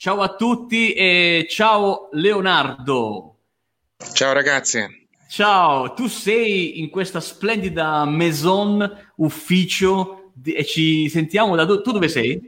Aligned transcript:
Ciao 0.00 0.22
a 0.22 0.34
tutti 0.34 0.94
e 0.94 1.46
ciao 1.46 2.08
Leonardo. 2.12 3.36
Ciao 4.14 4.32
ragazzi. 4.32 4.82
Ciao, 5.28 5.92
tu 5.92 6.06
sei 6.06 6.80
in 6.80 6.88
questa 6.88 7.20
splendida 7.20 8.06
maison 8.06 9.10
ufficio 9.16 10.32
e 10.42 10.64
ci 10.64 11.06
sentiamo 11.10 11.54
da 11.54 11.66
dove? 11.66 11.82
Tu 11.82 11.92
dove 11.92 12.08
sei? 12.08 12.40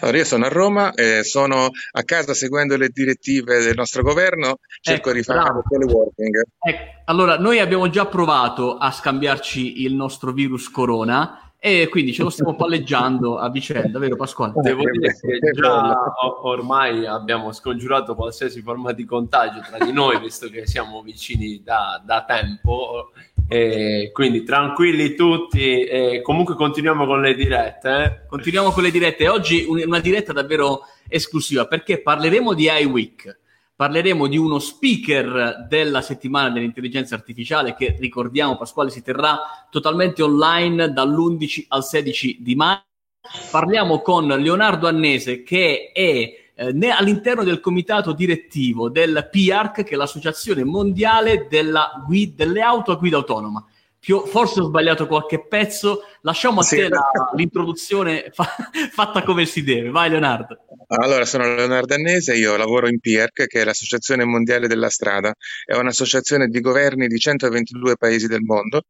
Allora, 0.00 0.18
io 0.18 0.24
sono 0.24 0.44
a 0.44 0.48
Roma, 0.48 0.92
eh, 0.92 1.24
sono 1.24 1.70
a 1.90 2.02
casa 2.04 2.34
seguendo 2.34 2.76
le 2.76 2.90
direttive 2.90 3.58
del 3.58 3.74
nostro 3.74 4.04
governo, 4.04 4.58
cerco 4.80 5.08
ecco, 5.08 5.18
di 5.18 5.24
fare 5.24 5.40
bravo. 5.40 5.64
teleworking. 5.68 6.42
Ecco, 6.60 7.02
allora, 7.06 7.36
noi 7.36 7.58
abbiamo 7.58 7.90
già 7.90 8.06
provato 8.06 8.76
a 8.76 8.92
scambiarci 8.92 9.82
il 9.82 9.94
nostro 9.94 10.30
virus 10.30 10.70
corona 10.70 11.49
e 11.62 11.88
quindi 11.90 12.14
ce 12.14 12.22
lo 12.22 12.30
stiamo 12.30 12.56
palleggiando 12.56 13.36
a 13.36 13.50
vicenda, 13.50 13.98
vero 13.98 14.16
Pasquale? 14.16 14.54
Devo 14.56 14.82
dire 14.90 15.14
che 15.14 15.50
già 15.52 15.94
ormai 16.40 17.04
abbiamo 17.04 17.52
scongiurato 17.52 18.14
qualsiasi 18.14 18.62
forma 18.62 18.92
di 18.92 19.04
contagio 19.04 19.60
tra 19.60 19.84
di 19.84 19.92
noi, 19.92 20.18
visto 20.20 20.48
che 20.48 20.66
siamo 20.66 21.02
vicini 21.02 21.62
da, 21.62 22.00
da 22.02 22.24
tempo 22.24 23.10
e 23.46 24.10
quindi 24.14 24.42
tranquilli 24.42 25.14
tutti, 25.14 25.84
e 25.84 26.22
comunque 26.22 26.54
continuiamo 26.54 27.04
con 27.04 27.20
le 27.20 27.34
dirette. 27.34 28.04
Eh? 28.04 28.26
Continuiamo 28.26 28.70
con 28.70 28.82
le 28.82 28.90
dirette. 28.90 29.28
Oggi 29.28 29.66
una 29.68 30.00
diretta 30.00 30.32
davvero 30.32 30.80
esclusiva 31.08 31.66
perché 31.66 32.00
parleremo 32.00 32.54
di 32.54 32.70
iWeek, 32.70 33.38
parleremo 33.80 34.26
di 34.26 34.36
uno 34.36 34.58
speaker 34.58 35.64
della 35.66 36.02
settimana 36.02 36.50
dell'intelligenza 36.50 37.14
artificiale 37.14 37.74
che 37.74 37.96
ricordiamo 37.98 38.58
Pasquale 38.58 38.90
si 38.90 39.02
terrà 39.02 39.38
totalmente 39.70 40.22
online 40.22 40.92
dall'11 40.92 41.64
al 41.68 41.82
16 41.82 42.42
di 42.42 42.54
maggio. 42.56 42.84
Parliamo 43.50 44.02
con 44.02 44.26
Leonardo 44.26 44.86
Annese 44.86 45.42
che 45.42 45.92
è 45.94 46.52
eh, 46.54 46.90
all'interno 46.90 47.42
del 47.42 47.60
comitato 47.60 48.12
direttivo 48.12 48.90
del 48.90 49.26
PIARC, 49.30 49.82
che 49.82 49.94
è 49.94 49.96
l'Associazione 49.96 50.62
Mondiale 50.62 51.48
guida, 51.48 52.34
delle 52.36 52.60
Auto 52.60 52.92
a 52.92 52.96
Guida 52.96 53.16
Autonoma. 53.16 53.64
Più, 54.00 54.24
forse 54.24 54.60
ho 54.60 54.64
sbagliato 54.64 55.06
qualche 55.06 55.46
pezzo, 55.46 56.00
lasciamo 56.22 56.60
a 56.60 56.62
sì. 56.62 56.76
te 56.76 56.88
la, 56.88 57.10
l'introduzione 57.34 58.30
fa, 58.32 58.48
fatta 58.90 59.22
come 59.22 59.44
si 59.44 59.62
deve. 59.62 59.90
Vai 59.90 60.08
Leonardo. 60.08 60.56
Allora, 60.86 61.26
sono 61.26 61.54
Leonardo 61.54 61.94
Annese, 61.94 62.34
io 62.34 62.56
lavoro 62.56 62.88
in 62.88 62.98
PIERC, 62.98 63.46
che 63.46 63.60
è 63.60 63.64
l'Associazione 63.64 64.24
Mondiale 64.24 64.66
della 64.68 64.88
Strada, 64.88 65.32
è 65.64 65.74
un'associazione 65.76 66.48
di 66.48 66.60
governi 66.60 67.06
di 67.06 67.18
122 67.18 67.96
paesi 67.96 68.26
del 68.26 68.40
mondo, 68.40 68.84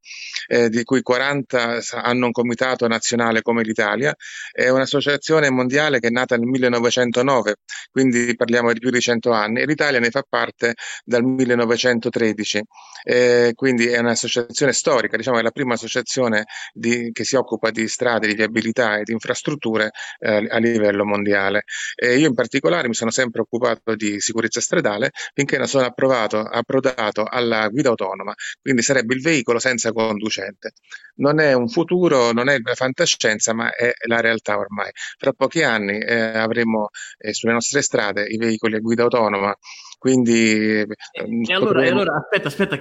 eh, 0.47 0.69
di 0.69 0.84
cui 0.84 1.02
40 1.02 1.80
hanno 2.02 2.27
un 2.27 2.33
comitato 2.33 2.86
nazionale 2.86 3.42
come 3.42 3.62
l'Italia, 3.62 4.14
è 4.52 4.69
un'associazione 4.69 5.50
mondiale 5.50 5.98
che 5.98 6.06
è 6.06 6.11
nata 6.11 6.36
nel 6.36 6.47
1909, 6.47 7.56
quindi 7.91 8.34
parliamo 8.36 8.72
di 8.72 8.78
più 8.78 8.91
di 8.91 9.00
100 9.00 9.33
anni, 9.33 9.61
e 9.61 9.67
l'Italia 9.67 9.98
ne 9.98 10.11
fa 10.11 10.24
parte 10.27 10.74
dal 11.05 11.24
1913, 11.24 12.62
eh, 13.02 13.52
quindi 13.55 13.89
è 13.89 13.98
un'associazione 13.98 14.72
storica 14.72 15.00
storica, 15.01 15.17
diciamo 15.17 15.39
è 15.39 15.43
la 15.43 15.51
prima 15.51 15.75
associazione 15.75 16.45
di, 16.73 17.11
che 17.12 17.25
si 17.25 17.37
occupa 17.37 17.70
di 17.70 17.89
strade, 17.89 18.27
di 18.27 18.34
viabilità 18.34 18.98
e 18.98 19.03
di 19.05 19.12
infrastrutture 19.12 19.91
eh, 20.19 20.47
a 20.48 20.59
livello 20.59 21.05
mondiale. 21.05 21.65
E 21.95 22.19
io 22.19 22.29
in 22.29 22.34
particolare 22.34 22.89
mi 22.89 22.95
sono 22.95 23.11
sempre 23.11 23.41
occupato 23.41 23.95
di 23.95 24.20
sicurezza 24.20 24.61
stradale 24.61 25.11
finché 25.34 25.57
non 25.57 25.67
sono 25.67 25.87
approvato, 25.87 26.41
approdato 26.41 27.25
alla 27.25 27.69
guida 27.69 27.89
autonoma, 27.89 28.34
quindi 28.61 28.83
sarebbe 28.83 29.15
il 29.15 29.23
veicolo 29.23 29.59
senza 29.59 29.92
conducente. 29.92 30.73
Non 31.17 31.41
è 31.41 31.53
un 31.53 31.69
futuro, 31.69 32.33
non 32.33 32.48
è 32.48 32.59
fantascienza, 32.75 33.55
ma 33.55 33.73
è 33.75 33.92
la 34.07 34.20
realtà 34.20 34.59
ormai. 34.59 34.91
Fra 34.92 35.33
pochi 35.33 35.62
anni 35.62 35.98
eh, 35.98 36.37
avremo 36.37 36.91
eh, 37.19 37.33
sulle 37.33 37.53
nostre 37.53 37.83
strade 37.83 38.25
i 38.25 38.37
veicoli 38.37 38.77
a 38.77 38.81
guida 38.81 39.03
autonoma, 39.03 39.55
quindi... 39.98 40.81
E, 40.81 40.87
e 41.12 41.55
allora, 41.55 41.85
e 41.85 41.89
allora 41.89 42.17
aspetta, 42.17 42.48
aspetta, 42.48 42.77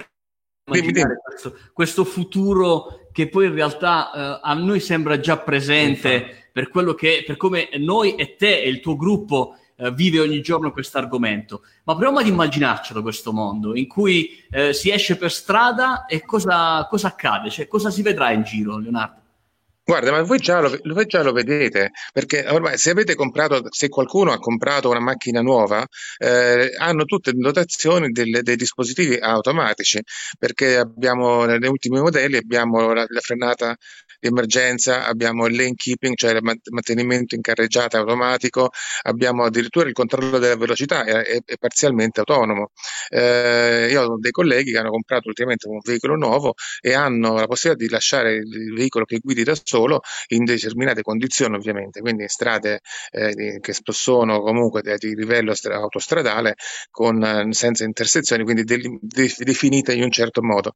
immaginare 0.76 1.20
questo, 1.22 1.56
questo, 1.72 2.04
futuro 2.04 3.08
che 3.12 3.28
poi 3.28 3.46
in 3.46 3.54
realtà 3.54 4.12
eh, 4.12 4.40
a 4.42 4.54
noi 4.54 4.80
sembra 4.80 5.18
già 5.18 5.38
presente 5.38 6.48
per 6.52 6.68
quello 6.68 6.94
che 6.94 7.24
per 7.26 7.36
come 7.36 7.68
noi 7.78 8.14
e 8.14 8.36
te 8.36 8.60
e 8.60 8.68
il 8.68 8.80
tuo 8.80 8.96
gruppo 8.96 9.56
eh, 9.76 9.92
vive 9.92 10.20
ogni 10.20 10.42
giorno 10.42 10.72
questo 10.72 10.98
argomento. 10.98 11.62
Ma 11.84 11.94
proviamo 11.94 12.18
ad 12.18 12.26
immaginarcelo 12.26 13.02
questo 13.02 13.32
mondo 13.32 13.74
in 13.74 13.88
cui 13.88 14.44
eh, 14.50 14.72
si 14.72 14.90
esce 14.90 15.16
per 15.16 15.32
strada 15.32 16.06
e 16.06 16.24
cosa, 16.24 16.86
cosa 16.88 17.08
accade, 17.08 17.50
cioè 17.50 17.66
cosa 17.66 17.90
si 17.90 18.02
vedrà 18.02 18.30
in 18.30 18.42
giro, 18.42 18.78
Leonardo? 18.78 19.20
Guarda, 19.90 20.12
ma 20.12 20.22
voi 20.22 20.38
già 20.38 20.60
lo, 20.60 20.70
voi 20.84 21.06
già 21.06 21.20
lo 21.24 21.32
vedete, 21.32 21.90
perché 22.12 22.46
ormai 22.46 22.78
se 22.78 22.90
avete 22.90 23.16
comprato, 23.16 23.60
se 23.70 23.88
qualcuno 23.88 24.30
ha 24.30 24.38
comprato 24.38 24.88
una 24.88 25.00
macchina 25.00 25.40
nuova, 25.40 25.84
eh, 26.18 26.70
hanno 26.78 27.04
tutte 27.06 27.32
le 27.32 27.38
dotazioni 27.40 28.10
delle- 28.10 28.42
dei 28.42 28.54
dispositivi 28.54 29.16
automatici, 29.16 30.00
perché 30.38 30.76
abbiamo 30.76 31.44
negli 31.44 31.66
ultimi 31.66 31.98
modelli 31.98 32.36
abbiamo 32.36 32.92
la, 32.92 33.04
la 33.08 33.20
frenata 33.20 33.74
di 34.20 34.28
emergenza, 34.28 35.06
abbiamo 35.06 35.46
il 35.46 35.56
lane 35.56 35.74
keeping, 35.74 36.14
cioè 36.14 36.32
il 36.32 36.40
mantenimento 36.70 37.34
in 37.34 37.40
carreggiata 37.40 37.98
automatico, 37.98 38.70
abbiamo 39.02 39.44
addirittura 39.44 39.88
il 39.88 39.94
controllo 39.94 40.38
della 40.38 40.56
velocità, 40.56 41.04
è, 41.04 41.12
è, 41.22 41.38
è 41.44 41.56
parzialmente 41.58 42.20
autonomo. 42.20 42.70
Eh, 43.08 43.88
io 43.90 44.02
ho 44.02 44.18
dei 44.18 44.30
colleghi 44.30 44.72
che 44.72 44.78
hanno 44.78 44.90
comprato 44.90 45.28
ultimamente 45.28 45.68
un 45.68 45.78
veicolo 45.82 46.16
nuovo 46.16 46.54
e 46.80 46.92
hanno 46.92 47.34
la 47.34 47.46
possibilità 47.46 47.84
di 47.84 47.90
lasciare 47.90 48.34
il 48.34 48.74
veicolo 48.74 49.04
che 49.04 49.18
guidi 49.18 49.42
da 49.42 49.56
solo 49.62 50.00
in 50.28 50.44
determinate 50.44 51.02
condizioni 51.02 51.56
ovviamente, 51.56 52.00
quindi 52.00 52.22
in 52.22 52.28
strade 52.28 52.80
eh, 53.10 53.58
che 53.60 53.74
sono 53.84 54.40
comunque 54.40 54.82
di 54.98 55.14
livello 55.14 55.54
autostradale 55.70 56.56
con, 56.90 57.22
eh, 57.22 57.46
senza 57.52 57.84
intersezioni, 57.84 58.44
quindi 58.44 58.64
de- 58.64 58.98
de- 59.00 59.34
definite 59.38 59.94
in 59.94 60.02
un 60.02 60.10
certo 60.10 60.42
modo. 60.42 60.74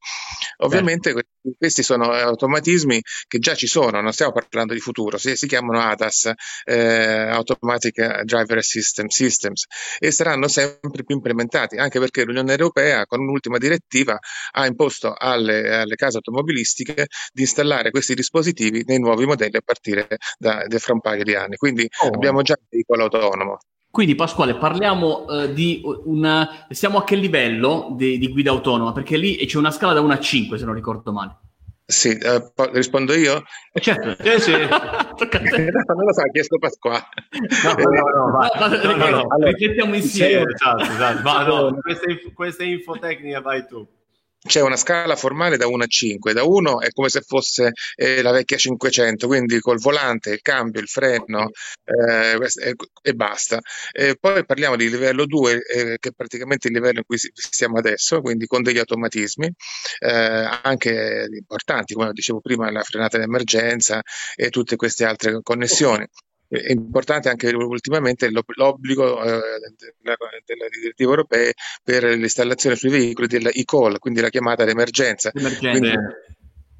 Ovviamente 0.59 1.13
certo. 1.13 1.29
Questi 1.59 1.83
sono 1.83 2.11
automatismi 2.11 3.01
che 3.27 3.39
già 3.39 3.55
ci 3.55 3.67
sono, 3.67 4.01
non 4.01 4.13
stiamo 4.13 4.33
parlando 4.33 4.73
di 4.73 4.81
futuro, 4.81 5.19
si, 5.19 5.37
si 5.37 5.47
chiamano 5.47 5.81
ADAS, 5.81 6.33
eh, 6.65 7.29
Automatic 7.29 8.23
Driver 8.23 8.63
System 8.63 9.09
Systems, 9.09 9.67
e 9.99 10.11
saranno 10.11 10.49
sempre 10.49 11.05
più 11.05 11.17
implementati, 11.17 11.77
anche 11.77 11.99
perché 11.99 12.25
l'Unione 12.25 12.53
Europea 12.53 13.05
con 13.07 13.21
un'ultima 13.21 13.59
direttiva 13.59 14.19
ha 14.53 14.67
imposto 14.67 15.15
alle, 15.17 15.77
alle 15.77 15.95
case 15.97 16.17
automobilistiche 16.17 17.07
di 17.33 17.43
installare 17.43 17.91
questi 17.91 18.15
dispositivi 18.15 18.83
nei 18.87 18.99
nuovi 18.99 19.27
modelli 19.27 19.57
a 19.57 19.63
partire 19.65 20.07
da, 20.39 20.65
da 20.67 20.79
fra 20.79 20.95
un 20.95 21.01
paio 21.01 21.25
di 21.25 21.35
anni. 21.35 21.57
Quindi 21.57 21.89
oh. 22.03 22.09
abbiamo 22.09 22.43
già 22.43 22.55
il 22.55 22.67
veicolo 22.69 23.05
autonomo. 23.05 23.59
Quindi 23.95 24.17
Pasquale, 24.17 24.57
parliamo 24.57 25.25
uh, 25.25 25.53
di 25.53 25.81
una... 26.07 26.67
siamo 26.71 26.99
a 26.99 27.05
che 27.05 27.15
livello 27.15 27.95
di, 27.97 28.19
di, 28.19 28.29
guida 28.29 28.51
autonoma? 28.51 28.91
Perché 28.91 29.17
lì 29.17 29.37
c'è 29.47 29.57
una 29.57 29.71
scala 29.71 29.93
da 29.93 30.01
1 30.01 30.13
a 30.13 30.19
5, 30.19 30.59
se 30.59 30.65
non 30.65 30.75
ricordo 30.75 31.13
male. 31.13 31.37
Sì, 31.87 32.09
eh, 32.09 32.53
rispondo 32.73 33.15
io? 33.15 33.45
Eh, 33.73 33.81
certo, 33.81 34.19
eh, 34.21 34.41
sì. 34.41 34.51
non 34.51 34.67
lo 34.67 36.13
so, 36.13 36.23
ha 36.23 36.31
chiesto 36.33 36.59
Pasquale. 36.59 37.05
No, 37.63 37.73
no, 37.73 38.27
no, 38.27 38.31
va. 38.33 38.51
no, 38.67 38.67
no, 38.67 38.97
no, 38.97 39.11
no. 39.11 39.27
Allora, 39.29 39.97
insieme. 39.97 40.53
Esatto, 40.53 40.83
esatto. 40.83 41.23
Va, 41.23 41.45
no, 41.45 41.79
queste, 41.81 42.33
queste 42.35 42.65
infotecniche 42.65 43.41
vai 43.41 43.65
tu 43.65 43.87
c'è 44.47 44.61
una 44.61 44.77
scala 44.77 45.17
formale 45.17 45.57
da 45.57 45.67
1 45.67 45.85
a 45.85 45.87
5. 45.87 46.33
Da 46.33 46.45
1 46.45 46.81
è 46.81 46.91
come 46.91 47.09
se 47.09 47.23
fosse 47.23 47.73
eh, 47.95 48.21
la 48.23 48.31
vecchia 48.31 48.57
500, 48.59 49.27
quindi 49.27 49.59
col 49.61 49.79
volante, 49.79 50.31
il 50.31 50.43
cambio, 50.43 50.81
il 50.81 50.89
freno 50.89 51.51
eh, 51.85 52.37
e, 52.37 52.75
e, 53.03 53.15
basta. 53.15 53.61
E 53.91 54.17
poi 54.21 54.45
parliamo 54.45 54.77
di 54.77 54.91
livello 54.91 55.25
2, 55.25 55.53
eh, 55.53 55.97
che 55.99 56.11
è 56.11 56.13
praticamente 56.13 56.69
il 56.69 56.75
livello 56.75 56.99
in 56.99 57.05
cui 57.07 57.19
siamo 57.33 57.79
adesso, 57.79 58.21
quindi 58.21 58.47
con 58.47 58.63
degli 58.63 58.79
automatismi 58.79 59.51
eh, 60.01 60.49
anche 60.63 61.27
importanti, 61.31 61.95
come 61.95 62.13
dicevo 62.13 62.41
prima, 62.41 62.71
la 62.71 62.83
frenata 62.83 63.19
d'emergenza 63.19 64.03
e 64.35 64.51
tutte 64.51 64.77
queste 64.77 65.05
altre 65.05 65.41
connessioni. 65.43 66.07
È 66.61 66.71
importante 66.73 67.29
anche 67.29 67.49
ultimamente 67.51 68.31
l'obbligo 68.31 69.23
eh, 69.23 69.41
delle 70.45 70.69
direttive 70.71 71.11
europee 71.11 71.53
per 71.83 72.05
l'installazione 72.05 72.77
sui 72.77 72.91
veicoli 72.91 73.27
della 73.27 73.51
e-call, 73.51 73.99
quindi 73.99 74.21
la 74.21 74.29
chiamata 74.29 74.65
d'emergenza. 74.65 75.31
Quindi, 75.31 75.93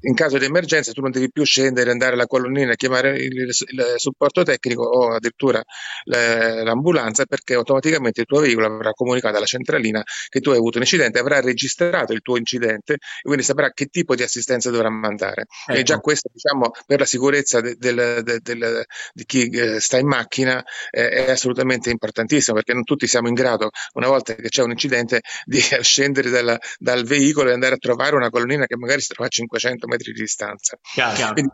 in 0.07 0.13
caso 0.13 0.37
di 0.37 0.45
emergenza 0.45 0.91
tu 0.91 1.01
non 1.01 1.11
devi 1.11 1.31
più 1.31 1.43
scendere, 1.43 1.91
andare 1.91 2.13
alla 2.13 2.27
colonnina, 2.27 2.75
chiamare 2.75 3.17
il, 3.17 3.33
il, 3.37 3.93
supporto 3.97 4.43
tecnico 4.43 4.83
o 4.83 5.13
addirittura 5.13 5.63
l'ambulanza 6.05 7.25
perché 7.25 7.55
automaticamente 7.55 8.21
il 8.21 8.27
tuo 8.27 8.39
veicolo 8.39 8.67
avrà 8.67 8.91
comunicato 8.91 9.37
alla 9.37 9.45
centralina 9.45 10.03
che 10.29 10.39
tu 10.39 10.51
hai 10.51 10.57
avuto 10.57 10.77
un 10.77 10.83
incidente, 10.83 11.19
avrà 11.19 11.39
registrato 11.41 12.13
il 12.13 12.21
tuo 12.21 12.37
incidente 12.37 12.93
e 12.93 13.21
quindi 13.21 13.43
saprà 13.43 13.71
che 13.71 13.87
tipo 13.87 14.15
di 14.15 14.23
assistenza 14.23 14.69
dovrà 14.69 14.89
mandare. 14.89 15.45
Ecco. 15.67 15.79
E 15.79 15.83
già 15.83 15.97
questo 15.97 16.29
diciamo 16.31 16.71
per 16.85 16.99
la 16.99 17.05
sicurezza 17.05 17.61
de, 17.61 17.75
de, 17.77 18.21
de, 18.21 18.85
di 19.13 19.25
chi 19.25 19.49
eh, 19.49 19.79
sta 19.79 19.97
in 19.97 20.07
macchina 20.07 20.63
eh, 20.91 21.09
è 21.09 21.31
assolutamente 21.31 21.89
importantissimo 21.89 22.55
perché 22.55 22.73
non 22.73 22.83
tutti 22.83 23.07
siamo 23.07 23.27
in 23.27 23.33
grado 23.33 23.71
una 23.93 24.07
volta 24.07 24.35
che 24.35 24.49
c'è 24.49 24.61
un 24.61 24.71
incidente 24.71 25.21
di 25.45 25.59
scendere 25.81 26.29
dalla, 26.29 26.59
dal 26.77 27.05
veicolo 27.05 27.49
e 27.49 27.53
andare 27.53 27.75
a 27.75 27.77
trovare 27.77 28.15
una 28.15 28.29
colonnina 28.29 28.65
che 28.67 28.77
magari 28.77 29.01
si 29.01 29.07
trova 29.07 29.27
a 29.27 29.31
500 29.31 29.87
metri 29.87 29.94
metri 29.95 30.13
di 30.13 30.19
distanza. 30.21 30.77
Chiaro. 30.93 31.33
Quindi, 31.33 31.51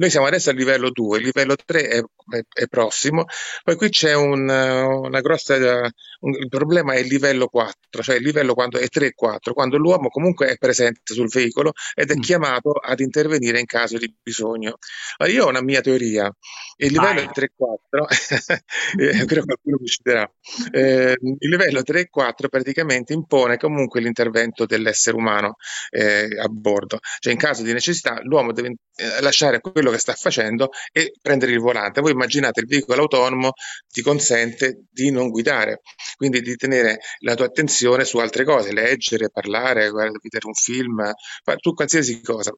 noi 0.00 0.08
siamo 0.08 0.26
adesso 0.26 0.48
al 0.48 0.56
livello 0.56 0.90
2, 0.90 1.18
il 1.18 1.24
livello 1.24 1.54
3 1.54 1.88
è, 1.88 1.98
è, 1.98 2.40
è 2.48 2.66
prossimo, 2.68 3.26
poi 3.62 3.76
qui 3.76 3.90
c'è 3.90 4.14
un, 4.14 4.48
una 4.48 5.20
grossa, 5.20 5.56
un, 5.56 6.32
il 6.32 6.48
problema 6.48 6.94
è 6.94 7.00
il 7.00 7.06
livello 7.06 7.48
4, 7.48 8.02
cioè 8.02 8.16
il 8.16 8.22
livello 8.22 8.54
quando 8.54 8.78
è 8.78 8.88
3 8.88 9.08
e 9.08 9.12
4, 9.12 9.52
quando 9.52 9.76
l'uomo 9.76 10.08
comunque 10.08 10.46
è 10.48 10.56
presente 10.56 11.12
sul 11.12 11.28
veicolo 11.28 11.72
ed 11.94 12.10
è 12.10 12.16
mm. 12.16 12.20
chiamato 12.20 12.70
ad 12.70 13.00
intervenire 13.00 13.60
in 13.60 13.66
caso 13.66 13.98
di 13.98 14.10
bisogno. 14.22 14.78
Allora, 15.18 15.36
io 15.36 15.44
ho 15.44 15.48
una 15.50 15.62
mia 15.62 15.82
teoria, 15.82 16.34
il 16.78 16.92
livello 16.92 17.28
3 17.30 17.44
e 17.44 17.52
4, 17.54 18.06
eh, 19.00 19.24
credo 19.26 19.44
qualcuno 19.44 19.76
mi 19.80 19.86
citerà, 19.86 20.32
eh, 20.72 21.14
il 21.20 21.48
livello 21.50 21.82
3 21.82 22.00
e 22.00 22.08
4 22.08 22.48
praticamente 22.48 23.12
impone 23.12 23.58
comunque 23.58 24.00
l'intervento 24.00 24.64
dell'essere 24.64 25.14
umano 25.18 25.56
eh, 25.90 26.26
a 26.40 26.48
bordo, 26.48 27.00
cioè 27.18 27.34
in 27.34 27.38
caso 27.38 27.62
di 27.62 27.74
necessità 27.74 28.18
l'uomo 28.22 28.52
deve 28.52 28.76
eh, 28.96 29.20
lasciare 29.20 29.60
quello 29.60 29.89
che 29.90 29.98
sta 29.98 30.14
facendo 30.14 30.70
e 30.92 31.12
prendere 31.20 31.52
il 31.52 31.60
volante. 31.60 32.00
Voi 32.00 32.12
immaginate 32.12 32.60
il 32.60 32.66
veicolo 32.66 33.02
autonomo 33.02 33.52
ti 33.88 34.02
consente 34.02 34.84
di 34.90 35.10
non 35.10 35.28
guidare, 35.30 35.82
quindi 36.16 36.40
di 36.40 36.56
tenere 36.56 36.98
la 37.20 37.34
tua 37.34 37.46
attenzione 37.46 38.04
su 38.04 38.18
altre 38.18 38.44
cose, 38.44 38.72
leggere, 38.72 39.30
parlare, 39.30 39.90
vedere 39.90 40.46
un 40.46 40.54
film, 40.54 41.12
tu 41.60 41.74
qualsiasi 41.74 42.20
cosa. 42.22 42.52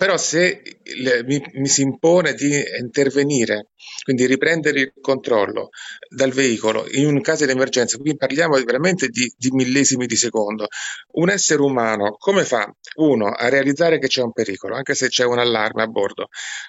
Però 0.00 0.16
se 0.16 0.62
le, 0.82 1.22
mi, 1.24 1.44
mi, 1.56 1.68
si 1.68 1.82
impone 1.82 2.32
di 2.32 2.50
intervenire, 2.80 3.72
quindi 4.02 4.24
riprendere 4.24 4.80
il 4.80 4.92
controllo 4.98 5.68
dal 6.08 6.32
veicolo 6.32 6.86
in 6.92 7.04
un 7.04 7.20
caso 7.20 7.44
di 7.44 7.52
emergenza, 7.52 7.98
qui 7.98 8.16
parliamo 8.16 8.56
veramente 8.64 9.08
di, 9.08 9.30
di, 9.36 9.50
millesimi 9.50 10.06
di 10.06 10.16
secondo, 10.16 10.68
un 11.16 11.28
essere 11.28 11.60
umano 11.60 12.16
come 12.18 12.46
fa, 12.46 12.74
uno, 12.94 13.26
a 13.26 13.50
realizzare 13.50 13.98
che 13.98 14.06
c'è 14.06 14.22
un 14.22 14.32
pericolo, 14.32 14.74
anche 14.74 14.94
se 14.94 15.08
c'è 15.08 15.26
un 15.26 15.38
allarme 15.38 15.82
a 15.82 15.86
bordo, 15.86 16.28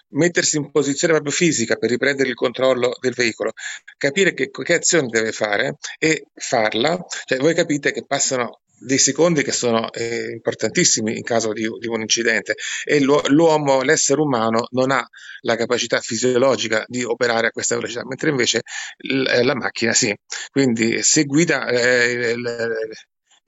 mettersi 0.09 0.57
in 0.57 0.69
posizione 0.69 1.13
proprio 1.13 1.31
fisica 1.31 1.77
per 1.77 1.89
riprendere 1.89 2.27
il 2.27 2.35
controllo 2.35 2.97
del 2.99 3.13
veicolo, 3.13 3.53
capire 3.95 4.33
che, 4.33 4.49
che 4.49 4.73
azione 4.73 5.07
deve 5.07 5.31
fare 5.31 5.77
e 5.99 6.25
farla, 6.33 7.01
cioè 7.23 7.37
voi 7.37 7.53
capite 7.53 7.93
che 7.93 8.03
passano 8.05 8.59
dei 8.83 8.97
secondi 8.97 9.43
che 9.43 9.51
sono 9.51 9.91
eh, 9.91 10.31
importantissimi 10.31 11.15
in 11.17 11.23
caso 11.23 11.53
di, 11.53 11.67
di 11.79 11.87
un 11.87 12.01
incidente 12.01 12.55
e 12.83 12.99
l'uomo, 13.01 13.81
l'essere 13.81 14.21
umano 14.21 14.67
non 14.71 14.91
ha 14.91 15.07
la 15.41 15.55
capacità 15.55 15.99
fisiologica 15.99 16.83
di 16.87 17.03
operare 17.03 17.47
a 17.47 17.51
questa 17.51 17.75
velocità, 17.75 18.03
mentre 18.05 18.29
invece 18.29 18.61
l- 18.97 19.43
la 19.43 19.55
macchina 19.55 19.93
sì. 19.93 20.13
Quindi 20.51 21.01
se 21.03 21.25
guida 21.25 21.67
eh, 21.67 22.35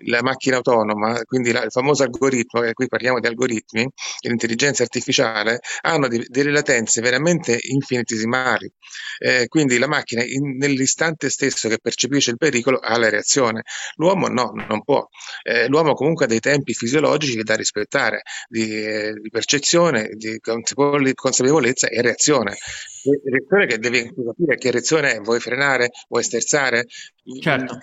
la 0.05 0.21
macchina 0.21 0.57
autonoma, 0.57 1.21
quindi 1.23 1.51
la, 1.51 1.63
il 1.63 1.71
famoso 1.71 2.03
algoritmo, 2.03 2.61
che 2.61 2.73
qui 2.73 2.87
parliamo 2.87 3.19
di 3.19 3.27
algoritmi, 3.27 3.87
l'intelligenza 4.21 4.83
artificiale, 4.83 5.59
hanno 5.81 6.07
di, 6.07 6.25
delle 6.27 6.51
latenze 6.51 7.01
veramente 7.01 7.57
infinitesimali. 7.61 8.71
Eh, 9.19 9.47
quindi 9.47 9.77
la 9.77 9.87
macchina 9.87 10.23
in, 10.23 10.57
nell'istante 10.57 11.29
stesso 11.29 11.69
che 11.69 11.77
percepisce 11.81 12.31
il 12.31 12.37
pericolo 12.37 12.79
ha 12.79 12.97
la 12.97 13.09
reazione. 13.09 13.63
L'uomo 13.95 14.27
no, 14.27 14.51
non 14.67 14.83
può. 14.83 15.07
Eh, 15.43 15.67
l'uomo 15.67 15.93
comunque 15.93 16.25
ha 16.25 16.27
dei 16.27 16.39
tempi 16.39 16.73
fisiologici 16.73 17.41
da 17.43 17.55
rispettare, 17.55 18.21
di, 18.47 18.83
eh, 18.83 19.13
di 19.13 19.29
percezione, 19.29 20.09
di 20.15 20.39
consapevolezza 20.39 21.87
e 21.87 22.01
reazione. 22.01 22.55
reazione 23.23 23.65
che 23.67 23.77
devi 23.79 24.11
capire 24.13 24.55
che 24.55 24.71
reazione 24.71 25.13
è, 25.13 25.19
vuoi 25.19 25.39
frenare, 25.39 25.89
vuoi 26.07 26.23
sterzare? 26.23 26.85
Certo. 27.39 27.79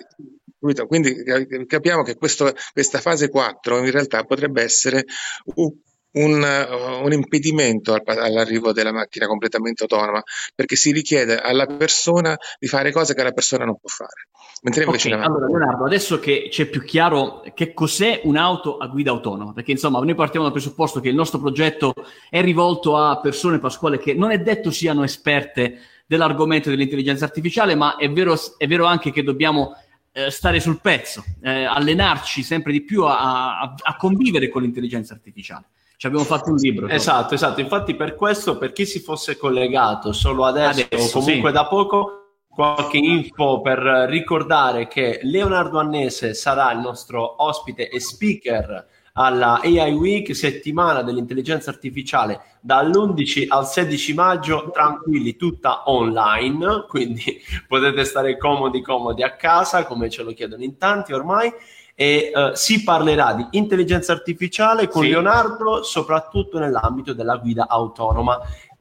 Quindi 0.86 1.14
eh, 1.22 1.64
capiamo 2.00 2.02
che 2.02 2.16
questo, 2.16 2.52
questa 2.72 2.98
fase 3.00 3.28
4 3.28 3.78
in 3.78 3.90
realtà 3.90 4.24
potrebbe 4.24 4.62
essere 4.62 5.04
un, 5.56 5.72
un, 6.12 6.42
uh, 6.42 7.04
un 7.04 7.12
impedimento 7.12 7.92
al, 7.92 8.02
all'arrivo 8.04 8.72
della 8.72 8.92
macchina 8.92 9.26
completamente 9.26 9.82
autonoma, 9.82 10.22
perché 10.54 10.76
si 10.76 10.92
richiede 10.92 11.38
alla 11.38 11.66
persona 11.66 12.36
di 12.58 12.66
fare 12.66 12.92
cose 12.92 13.14
che 13.14 13.22
la 13.22 13.32
persona 13.32 13.64
non 13.64 13.78
può 13.78 13.88
fare. 13.88 14.28
Mentre 14.62 14.84
invece 14.84 15.12
okay, 15.12 15.24
allora, 15.24 15.46
Leonardo, 15.46 15.84
adesso 15.86 16.18
che 16.18 16.48
c'è 16.50 16.66
più 16.66 16.82
chiaro 16.84 17.42
che 17.54 17.72
cos'è 17.72 18.20
un'auto 18.24 18.76
a 18.76 18.88
guida 18.88 19.10
autonoma, 19.10 19.52
perché 19.52 19.70
insomma 19.70 20.00
noi 20.00 20.14
partiamo 20.14 20.44
dal 20.44 20.54
presupposto 20.54 21.00
che 21.00 21.08
il 21.08 21.14
nostro 21.14 21.38
progetto 21.38 21.94
è 22.28 22.42
rivolto 22.42 22.96
a 22.96 23.18
persone, 23.20 23.58
Pasquale, 23.58 23.98
che 23.98 24.12
non 24.12 24.32
è 24.32 24.38
detto 24.38 24.70
siano 24.70 25.02
esperte 25.02 25.78
dell'argomento 26.06 26.68
dell'intelligenza 26.68 27.24
artificiale, 27.24 27.74
ma 27.74 27.96
è 27.96 28.10
vero, 28.10 28.36
è 28.58 28.66
vero 28.66 28.84
anche 28.84 29.12
che 29.12 29.22
dobbiamo 29.22 29.76
eh, 30.12 30.30
stare 30.30 30.60
sul 30.60 30.80
pezzo, 30.80 31.24
eh, 31.42 31.64
allenarci 31.64 32.42
sempre 32.42 32.72
di 32.72 32.82
più 32.82 33.04
a, 33.04 33.60
a, 33.60 33.74
a, 33.80 33.96
convivere 33.96 34.48
con 34.48 34.62
l'intelligenza 34.62 35.14
artificiale. 35.14 35.66
Ci 35.96 36.06
abbiamo 36.06 36.24
fatto 36.24 36.50
un 36.50 36.56
libro. 36.56 36.88
Esatto, 36.88 37.34
esatto. 37.34 37.60
Infatti 37.60 37.94
per 37.94 38.14
questo, 38.14 38.56
per 38.56 38.72
chi 38.72 38.86
si 38.86 39.00
fosse 39.00 39.36
collegato 39.36 40.12
solo 40.12 40.46
adesso, 40.46 40.86
adesso 40.90 41.18
o 41.18 41.20
comunque 41.20 41.50
sì. 41.50 41.54
da 41.54 41.66
poco, 41.66 42.20
qualche 42.48 42.96
info 42.96 43.60
per 43.60 43.78
ricordare 44.08 44.88
che 44.88 45.20
Leonardo 45.22 45.78
Annese 45.78 46.34
sarà 46.34 46.72
il 46.72 46.80
nostro 46.80 47.42
ospite 47.44 47.88
e 47.88 48.00
speaker 48.00 48.86
alla 49.14 49.60
AI 49.62 49.92
Week, 49.92 50.34
settimana 50.34 51.02
dell'intelligenza 51.02 51.70
artificiale 51.70 52.40
dall'11 52.60 53.46
al 53.48 53.66
16 53.66 54.14
maggio, 54.14 54.70
tranquilli, 54.72 55.36
tutta 55.36 55.90
online, 55.90 56.84
quindi 56.88 57.40
potete 57.66 58.04
stare 58.04 58.36
comodi, 58.36 58.82
comodi 58.82 59.22
a 59.22 59.34
casa, 59.34 59.84
come 59.84 60.10
ce 60.10 60.22
lo 60.22 60.32
chiedono 60.32 60.62
in 60.62 60.76
tanti 60.76 61.12
ormai. 61.12 61.52
E 61.94 62.30
uh, 62.32 62.54
si 62.54 62.82
parlerà 62.82 63.34
di 63.34 63.46
intelligenza 63.50 64.12
artificiale 64.12 64.88
con 64.88 65.02
sì. 65.02 65.10
Leonardo, 65.10 65.82
soprattutto 65.82 66.58
nell'ambito 66.58 67.12
della 67.12 67.36
guida 67.36 67.66
autonoma 67.68 68.40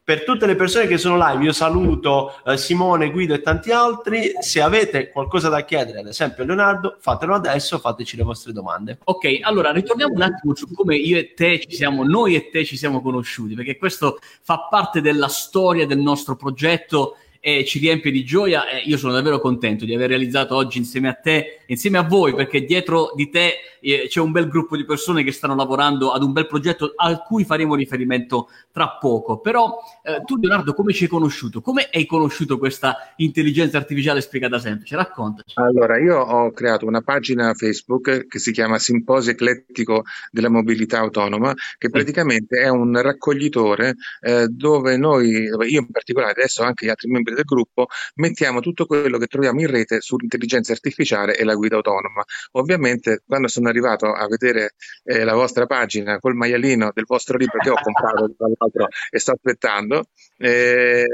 per 0.10 0.24
tutte 0.24 0.48
le 0.48 0.56
persone 0.56 0.88
che 0.88 0.98
sono 0.98 1.24
live, 1.24 1.44
io 1.44 1.52
saluto 1.52 2.34
eh, 2.44 2.58
Simone, 2.58 3.12
Guido 3.12 3.36
e 3.36 3.42
tanti 3.42 3.70
altri. 3.70 4.32
Se 4.40 4.60
avete 4.60 5.12
qualcosa 5.12 5.50
da 5.50 5.64
chiedere, 5.64 6.00
ad 6.00 6.08
esempio 6.08 6.42
a 6.42 6.48
Leonardo, 6.48 6.96
fatelo 7.00 7.36
adesso, 7.36 7.78
fateci 7.78 8.18
le 8.18 8.24
vostre 8.24 8.52
domande. 8.52 8.98
Ok, 9.04 9.38
allora 9.42 9.72
ritorniamo 9.72 10.16
un 10.16 10.24
attimo 10.24 10.56
su 10.56 10.68
come 10.74 10.96
io 10.96 11.16
e 11.16 11.36
te 11.36 11.60
ci 11.60 11.76
siamo, 11.76 12.04
noi 12.04 12.34
e 12.34 12.50
te 12.50 12.66
ci 12.66 12.76
siamo 12.76 13.04
conosciuti, 13.04 13.54
perché 13.54 13.78
questo 13.78 14.18
fa 14.42 14.66
parte 14.68 15.00
della 15.00 15.28
storia 15.28 15.86
del 15.86 16.00
nostro 16.00 16.36
progetto 16.36 17.18
e 17.40 17.64
ci 17.66 17.80
riempie 17.80 18.12
di 18.12 18.24
gioia 18.24 18.68
e 18.68 18.80
io 18.86 18.98
sono 18.98 19.14
davvero 19.14 19.40
contento 19.40 19.86
di 19.86 19.94
aver 19.94 20.10
realizzato 20.10 20.56
oggi 20.56 20.78
insieme 20.78 21.08
a 21.08 21.14
te, 21.14 21.62
insieme 21.68 21.98
a 21.98 22.04
voi, 22.04 22.34
perché 22.36 22.66
dietro 22.66 23.12
di 23.16 23.30
te 23.30 23.54
eh, 23.82 24.08
c'è 24.08 24.20
un 24.20 24.32
bel 24.32 24.48
gruppo 24.48 24.76
di 24.76 24.86
persone 24.86 25.24
che 25.24 25.32
stanno 25.32 25.56
lavorando 25.56 26.12
ad 26.12 26.24
un 26.24 26.32
bel 26.32 26.48
progetto 26.48 26.94
a 26.96 27.18
cui 27.20 27.46
faremo 27.46 27.76
riferimento 27.76 28.50
tra 28.72 28.98
poco. 29.00 29.40
Però 29.40 29.78
eh, 30.04 30.22
tu 30.26 30.38
Leonardo 30.38 30.74
come 30.74 30.94
ci 30.94 31.04
hai 31.04 31.10
conosciuto? 31.10 31.62
Come 31.62 31.88
hai 31.92 32.06
conosciuto 32.06 32.58
questa 32.58 33.14
intelligenza 33.18 33.78
artificiale 33.78 34.22
spiegata 34.22 34.60
semplice? 34.60 34.96
Raccontaci. 34.96 35.54
Allora, 35.56 35.98
io 35.98 36.20
ho 36.20 36.52
creato 36.52 36.86
una 36.86 37.02
pagina 37.02 37.54
Facebook 37.54 38.28
che 38.28 38.40
si 38.40 38.52
chiama 38.52 38.80
Simposio 38.80 39.32
Eclettico 39.32 40.04
della 40.32 40.50
Mobilità 40.50 41.00
Autonoma, 41.00 41.54
che 41.78 41.90
praticamente 41.90 42.62
è 42.62 42.70
un 42.70 43.02
raccoglitore 43.02 43.96
eh, 44.22 44.48
dove 44.48 44.98
noi, 44.98 45.30
io 45.30 45.80
in 45.80 45.92
particolare 45.92 46.32
adesso 46.32 46.64
anche 46.64 46.86
gli 46.86 46.90
altri 46.90 47.10
membri 47.10 47.29
membri 47.30 47.36
del 47.36 47.44
gruppo, 47.46 47.88
mettiamo 48.16 48.60
tutto 48.60 48.86
quello 48.86 49.18
che 49.18 49.28
troviamo 49.28 49.62
in 49.62 49.68
rete 49.68 50.02
sull'intelligenza 50.02 50.72
artificiale 50.72 51.38
e 51.38 51.44
la 51.44 51.56
guida 51.56 51.76
autonoma. 51.76 52.24
Ovviamente, 52.54 53.24
quando 53.26 53.48
sono 53.48 53.70
arrivato 53.70 54.12
a 54.12 54.28
vedere 54.28 54.76
eh, 55.04 55.24
la 55.24 55.34
vostra 55.34 55.66
pagina 55.66 56.20
col 56.20 56.36
maialino 56.36 56.92
del 56.94 57.06
vostro 57.06 57.38
libro 57.38 57.60
che 57.60 57.70
ho 57.70 57.78
comprato, 57.82 58.34
tra 58.36 58.48
l'altro, 58.58 58.88
e 59.10 59.20
sto 59.20 59.32
aspettando, 59.32 60.06
eh, 60.38 61.06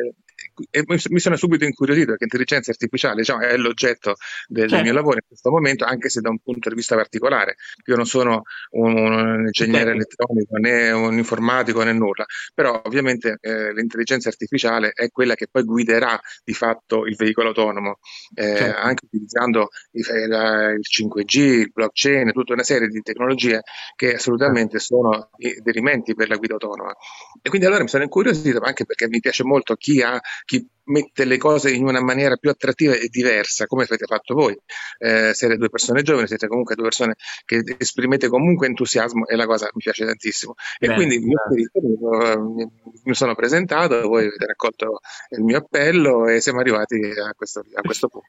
e 0.70 0.84
mi 0.88 1.20
sono 1.20 1.36
subito 1.36 1.66
incuriosito 1.66 2.08
perché 2.08 2.26
l'intelligenza 2.26 2.72
artificiale 2.72 3.16
diciamo, 3.16 3.42
è 3.42 3.58
l'oggetto 3.58 4.16
del, 4.48 4.70
certo. 4.70 4.84
mio 4.84 4.94
lavoro 4.94 5.16
in 5.16 5.28
questo 5.28 5.50
momento, 5.50 5.86
anche 5.86 6.10
se 6.10 6.22
da 6.22 6.30
un 6.30 6.40
punto 6.40 6.70
di 6.70 6.76
vista 6.76 6.96
particolare. 6.96 7.56
Io 7.86 7.96
non 7.96 8.06
sono 8.06 8.44
un, 8.72 8.96
un 8.96 9.46
ingegnere 9.46 9.92
certo. 9.92 9.92
elettronico 9.92 10.58
né 10.58 10.92
un 10.92 11.18
informatico 11.18 11.84
né 11.84 11.94
nulla, 11.94 12.26
però 12.54 12.82
ovviamente 12.84 13.38
eh, 13.42 13.74
l'intelligenza 13.74 14.30
artificiale 14.30 14.92
è 14.94 15.10
quella 15.10 15.36
che 15.36 15.48
poi 15.50 15.64
guiderà 15.64 16.20
di 16.44 16.54
fatto 16.54 17.06
il 17.06 17.16
veicolo 17.16 17.50
autonomo, 17.50 18.00
eh, 18.34 18.56
certo. 18.56 18.80
anche 18.80 19.06
utilizzando 19.06 19.70
il, 19.92 20.06
il 20.08 20.80
5G, 20.82 21.40
il 21.40 21.72
blockchain, 21.72 22.32
tutta 22.32 22.54
una 22.54 22.64
serie 22.64 22.88
di 22.88 23.02
tecnologie 23.02 23.62
che 23.96 24.16
assolutamente 24.16 24.80
sono 24.80 25.30
derimenti 25.62 26.14
per 26.16 26.30
la 26.30 26.38
guida 26.38 26.54
autonoma. 26.54 26.96
E 27.42 27.50
quindi 27.50 27.68
allora 27.68 27.84
mi 27.84 27.90
sono 27.90 28.04
incuriosito 28.04 28.60
anche 28.62 28.86
perché 28.86 29.08
mi 29.08 29.20
piace 29.20 29.44
molto 29.44 29.76
chi 29.76 30.02
ha 30.02 30.20
chi 30.48 30.68
mette 30.86 31.26
le 31.26 31.38
cose 31.38 31.72
in 31.72 31.86
una 31.86 32.02
maniera 32.02 32.36
più 32.36 32.50
attrattiva 32.50 32.94
e 32.94 33.08
diversa, 33.10 33.66
come 33.68 33.84
avete 33.84 34.06
fatto 34.06 34.34
voi. 34.34 34.58
Eh, 34.98 35.34
siete 35.34 35.58
due 35.58 35.70
persone 35.70 36.02
giovani, 36.02 36.28
siete 36.28 36.48
comunque 36.48 36.76
due 36.76 36.86
persone 36.86 37.16
che 37.46 37.64
esprimete 37.78 38.28
comunque 38.28 38.68
entusiasmo 38.68 39.28
e 39.28 39.36
la 39.36 39.46
cosa 39.46 39.70
mi 39.74 39.82
piace 39.82 40.06
tantissimo. 40.06 40.56
E 40.80 40.88
bene, 40.88 40.96
quindi 40.96 41.20
bene. 41.20 42.72
mi 43.04 43.16
sono 43.16 43.36
presentato, 43.36 44.08
voi 44.08 44.26
avete 44.28 44.46
raccolto 44.46 45.00
il 45.30 45.44
mio 45.44 45.58
appello 45.58 46.28
e 46.28 46.42
siamo 46.42 46.60
arrivati 46.60 46.96
a 46.96 47.34
questo, 47.34 47.64
a 47.74 47.82
questo 47.82 48.08
punto. 48.08 48.28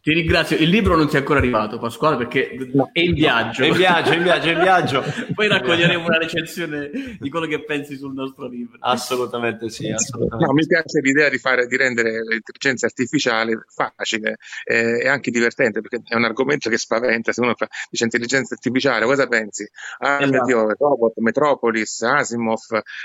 Ti 0.00 0.12
ringrazio. 0.12 0.56
Il 0.56 0.70
libro 0.70 0.96
non 0.96 1.08
ti 1.08 1.16
è 1.16 1.18
ancora 1.18 1.38
arrivato, 1.38 1.78
Pasquale, 1.78 2.16
perché 2.16 2.56
no, 2.72 2.90
è 2.92 3.00
in 3.00 3.14
viaggio. 3.14 3.62
È 3.62 3.66
in 3.66 3.76
viaggio, 3.76 4.12
è 4.12 4.16
in 4.16 4.22
viaggio, 4.22 4.48
è 4.48 4.52
in 4.52 4.60
viaggio. 4.60 5.04
Poi 5.34 5.48
raccoglieremo 5.48 6.06
una 6.06 6.18
recensione 6.18 6.90
di 7.18 7.30
quello 7.30 7.46
che 7.46 7.64
pensi 7.64 7.96
sul 7.96 8.14
nostro 8.14 8.48
libro. 8.48 8.76
Assolutamente 8.80 9.68
sì. 9.68 9.90
Assolutamente. 9.90 10.46
No, 10.46 10.52
mi 10.52 10.66
piace 10.66 11.00
l'idea 11.00 11.28
di, 11.28 11.38
fare, 11.38 11.66
di 11.66 11.76
rendere 11.76 11.97
l'intelligenza 12.02 12.86
artificiale 12.86 13.64
facile 13.74 14.36
eh, 14.64 15.00
e 15.02 15.08
anche 15.08 15.30
divertente, 15.30 15.80
perché 15.80 16.00
è 16.04 16.14
un 16.14 16.24
argomento 16.24 16.68
che 16.70 16.78
spaventa. 16.78 17.32
Se 17.32 17.40
uno 17.40 17.54
fa, 17.54 17.68
dice 17.90 18.04
intelligenza 18.04 18.54
artificiale, 18.54 19.04
cosa 19.04 19.26
pensi? 19.26 19.68
Ah, 19.98 20.22
esatto. 20.22 20.44
Dio, 20.44 20.74
Robot, 20.76 21.14
Metropolis, 21.16 22.02
Asimov, 22.02 22.60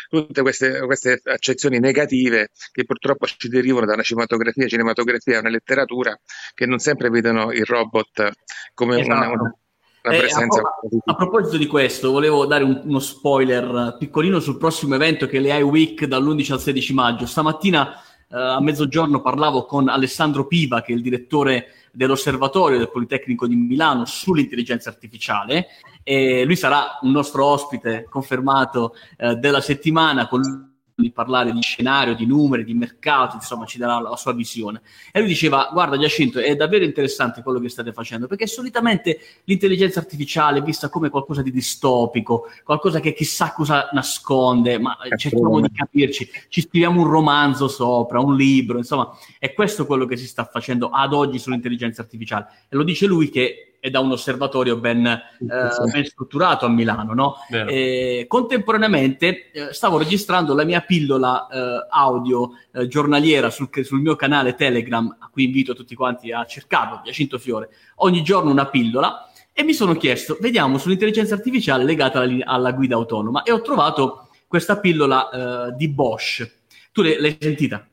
tutte 0.10 0.42
queste, 0.42 0.82
queste 0.82 1.22
accezioni 1.24 1.80
negative 1.80 2.50
che 2.72 2.86
purtroppo 2.86 3.26
ci 3.26 3.48
derivano 3.48 3.86
da 3.86 3.94
una 3.94 4.04
cinematografia, 4.04 4.68
cinematografia, 4.68 5.40
una 5.40 5.50
letteratura 5.50 6.18
che 6.54 6.66
non 6.66 6.80
sempre 6.80 7.10
vedono 7.10 7.52
il 7.52 7.66
robot 7.66 8.32
come 8.74 9.00
esatto. 9.00 9.18
una, 9.18 9.30
una 9.30 9.56
eh, 10.04 10.20
presenza. 10.20 10.62
A, 10.62 10.72
a, 11.06 11.16
proposito 11.16 11.58
di 11.58 11.66
questo, 11.66 12.12
volevo 12.12 12.46
dare 12.46 12.64
un, 12.64 12.82
uno 12.84 13.00
spoiler 13.00 13.96
piccolino 13.98 14.40
sul 14.40 14.58
prossimo 14.58 14.96
evento 14.96 15.28
che 15.28 15.38
è 15.38 15.42
l'AI 15.42 15.62
Week 15.62 16.06
dall'11 16.06 16.52
al 16.52 16.60
16 16.60 16.94
maggio. 16.94 17.26
Stamattina 17.26 17.94
eh, 18.30 18.38
a 18.38 18.60
mezzogiorno 18.62 19.22
parlavo 19.22 19.66
con 19.66 19.88
Alessandro 19.88 20.48
Piva, 20.48 20.82
che 20.82 20.94
è 20.94 20.96
il 20.96 21.02
direttore 21.02 21.68
dell'Osservatorio 21.92 22.78
del 22.78 22.92
Politecnico 22.92 23.48
di 23.48 23.56
Milano 23.56 24.06
sull'intelligenza 24.06 24.90
artificiale. 24.90 25.68
E 26.04 26.44
lui 26.44 26.56
sarà 26.56 26.98
un 27.02 27.12
nostro 27.12 27.46
ospite 27.46 28.08
confermato 28.10 28.94
eh, 29.18 29.36
della 29.36 29.62
settimana 29.62 30.28
con 30.28 30.73
di 31.04 31.12
parlare 31.12 31.52
di 31.52 31.62
scenario, 31.62 32.16
di 32.16 32.26
numeri, 32.26 32.64
di 32.64 32.74
mercato, 32.74 33.36
insomma 33.36 33.66
ci 33.66 33.78
darà 33.78 34.00
la 34.00 34.16
sua 34.16 34.34
visione. 34.34 34.82
E 35.12 35.20
lui 35.20 35.28
diceva, 35.28 35.70
guarda 35.72 35.98
Giacinto, 35.98 36.40
è 36.40 36.56
davvero 36.56 36.84
interessante 36.84 37.44
quello 37.44 37.60
che 37.60 37.70
state 37.70 37.94
facendo, 37.94 38.28
perché 38.28 38.48
solitamente 38.48 39.20
l'intelligenza 39.44 40.00
artificiale 40.00 40.60
è 40.60 40.64
vista 40.64 40.90
come 40.90 41.10
qualcosa 41.10 41.42
di 41.42 41.52
distopico, 41.52 42.48
qualcosa 42.64 43.00
che 43.00 43.14
chissà 43.14 43.54
cosa 43.54 43.90
nasconde, 43.92 44.80
ma 44.80 44.98
cerchiamo 45.18 45.60
di 45.60 45.72
capirci, 45.72 46.30
ci 46.50 46.62
scriviamo 46.62 47.02
un 47.02 47.08
romanzo 47.08 47.68
sopra, 47.68 48.20
un 48.20 48.36
libro, 48.36 48.78
insomma, 48.78 49.12
è 49.38 49.54
questo 49.54 49.86
quello 49.86 50.06
che 50.06 50.18
si 50.18 50.26
sta 50.26 50.46
facendo 50.46 50.90
ad 50.90 51.14
oggi 51.14 51.38
sull'intelligenza 51.38 52.02
artificiale. 52.02 52.48
E 52.70 52.76
lo 52.76 52.84
dice 52.84 53.06
lui 53.06 53.30
che 53.30 53.73
e 53.86 53.90
da 53.90 54.00
un 54.00 54.12
osservatorio 54.12 54.78
ben, 54.78 55.06
eh, 55.06 55.92
ben 55.92 56.06
strutturato 56.06 56.66
a 56.66 56.70
Milano. 56.70 57.14
No? 57.14 57.36
E, 57.50 58.24
contemporaneamente 58.30 59.52
eh, 59.52 59.74
stavo 59.74 59.98
registrando 59.98 60.54
la 60.54 60.64
mia 60.64 60.80
pillola 60.80 61.48
eh, 61.48 61.88
audio 61.90 62.52
eh, 62.72 62.88
giornaliera 62.88 63.50
sul, 63.50 63.68
sul, 63.84 64.00
mio 64.00 64.16
canale 64.16 64.56
Telegram, 64.56 65.14
a 65.20 65.28
cui 65.30 65.44
invito 65.44 65.76
tutti 65.76 65.96
quanti 65.96 66.32
a 66.32 66.46
cercarlo, 66.46 67.02
Giacinto 67.04 67.38
Fiore, 67.38 67.72
ogni 67.96 68.24
giorno 68.24 68.52
una 68.52 68.68
pillola. 68.68 69.30
E 69.52 69.64
mi 69.64 69.74
sono 69.74 69.96
chiesto, 69.96 70.38
vediamo 70.40 70.78
sull'intelligenza 70.78 71.34
artificiale 71.34 71.84
legata 71.84 72.22
alla, 72.22 72.46
alla 72.46 72.72
guida 72.72 72.96
autonoma 72.96 73.44
e 73.44 73.52
ho 73.52 73.62
trovato 73.62 74.30
questa 74.48 74.80
pillola 74.80 75.30
eh, 75.68 75.76
di 75.76 75.90
Bosch. 75.90 76.50
Tu 76.94 77.02
l'hai, 77.02 77.20
l'hai 77.20 77.38
sentita? 77.38 77.86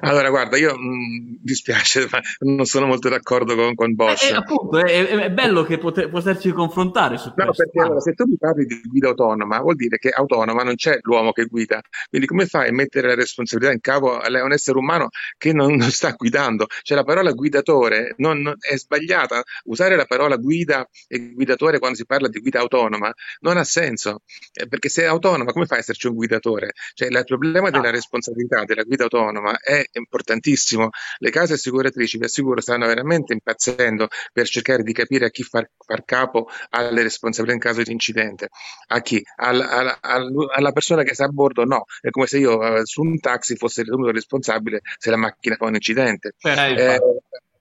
Allora, 0.00 0.30
guarda, 0.30 0.56
io 0.56 0.76
mh, 0.76 0.80
mm, 0.80 1.34
dispiace, 1.40 2.08
ma 2.10 2.20
non 2.40 2.64
sono 2.66 2.86
molto 2.86 3.08
d'accordo 3.08 3.54
con, 3.54 3.74
con 3.74 3.94
Bosch. 3.94 4.24
Eh, 4.24 4.28
eh, 4.28 4.34
appunto, 4.34 4.78
è, 4.78 5.06
è, 5.06 5.30
bello 5.30 5.62
che 5.62 5.78
poter, 5.78 6.08
poterci 6.08 6.52
confrontare 6.52 7.18
su 7.18 7.32
questo. 7.32 7.50
No, 7.50 7.56
perché 7.56 7.80
allora, 7.80 8.00
se 8.00 8.12
tu 8.14 8.24
mi 8.26 8.36
parli 8.36 8.66
di 8.66 8.80
guida 8.84 9.08
autonoma, 9.08 9.60
vuol 9.60 9.76
dire 9.76 9.98
che 9.98 10.10
autonoma 10.10 10.62
non 10.62 10.74
c'è 10.74 10.98
l'uomo 11.02 11.32
che 11.32 11.46
guida. 11.46 11.80
Quindi 12.08 12.26
come 12.26 12.46
fai 12.46 12.68
a 12.68 12.72
mettere 12.72 13.08
la 13.08 13.14
responsabilità 13.14 13.72
in 13.72 13.80
capo 13.80 14.18
a 14.18 14.44
un 14.44 14.52
essere 14.52 14.78
umano 14.78 15.08
che 15.36 15.52
non, 15.52 15.74
non 15.74 15.90
sta 15.90 16.12
guidando? 16.12 16.66
Cioè 16.82 16.96
la 16.96 17.04
parola 17.04 17.32
guidatore 17.32 18.14
non, 18.18 18.40
non, 18.40 18.54
è 18.58 18.76
sbagliata. 18.76 19.42
Usare 19.64 19.96
la 19.96 20.04
parola 20.04 20.36
guida 20.36 20.86
e 21.08 21.32
guidatore 21.32 21.78
quando 21.78 21.96
si 21.96 22.06
parla 22.06 22.28
di 22.28 22.40
guida 22.40 22.60
autonoma 22.60 23.12
non 23.40 23.56
ha 23.56 23.64
senso. 23.64 24.22
Eh, 24.52 24.68
perché 24.68 24.88
se 24.88 25.02
è 25.02 25.06
autonoma, 25.06 25.52
come 25.52 25.66
fai 25.66 25.78
a 25.78 25.80
esserci 25.80 26.06
un 26.06 26.14
guidatore? 26.14 26.72
Cioè 26.94 27.08
il 27.08 27.22
problema 27.24 27.70
della 27.70 27.90
responsabilità 27.90 28.64
della 28.64 28.82
guida 28.82 29.04
autonoma 29.04 29.58
è 29.58 29.85
importantissimo. 29.92 30.90
Le 31.18 31.30
case 31.30 31.54
assicuratrici, 31.54 32.18
vi 32.18 32.24
assicuro, 32.24 32.60
stanno 32.60 32.86
veramente 32.86 33.32
impazzendo 33.32 34.08
per 34.32 34.46
cercare 34.46 34.82
di 34.82 34.92
capire 34.92 35.26
a 35.26 35.30
chi 35.30 35.42
far, 35.42 35.70
far 35.78 36.04
capo 36.04 36.48
alle 36.70 37.02
responsabilità 37.02 37.54
in 37.54 37.62
caso 37.62 37.82
di 37.82 37.92
incidente. 37.92 38.48
A 38.88 39.00
chi? 39.00 39.22
All, 39.36 39.60
all, 39.60 39.98
all, 40.00 40.48
alla 40.54 40.72
persona 40.72 41.02
che 41.02 41.14
sta 41.14 41.24
a 41.24 41.28
bordo? 41.28 41.64
No, 41.64 41.84
è 42.00 42.10
come 42.10 42.26
se 42.26 42.38
io 42.38 42.58
uh, 42.58 42.84
su 42.84 43.02
un 43.02 43.18
taxi 43.20 43.56
fossi 43.56 43.82
ritenuto 43.82 44.10
responsabile 44.10 44.80
se 44.98 45.10
la 45.10 45.16
macchina 45.16 45.56
fa 45.56 45.66
un 45.66 45.74
incidente. 45.74 46.34
Eh, 46.42 47.00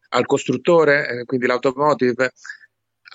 al 0.10 0.26
costruttore, 0.26 1.08
eh, 1.08 1.26
quindi 1.26 1.46
l'automotive, 1.46 2.32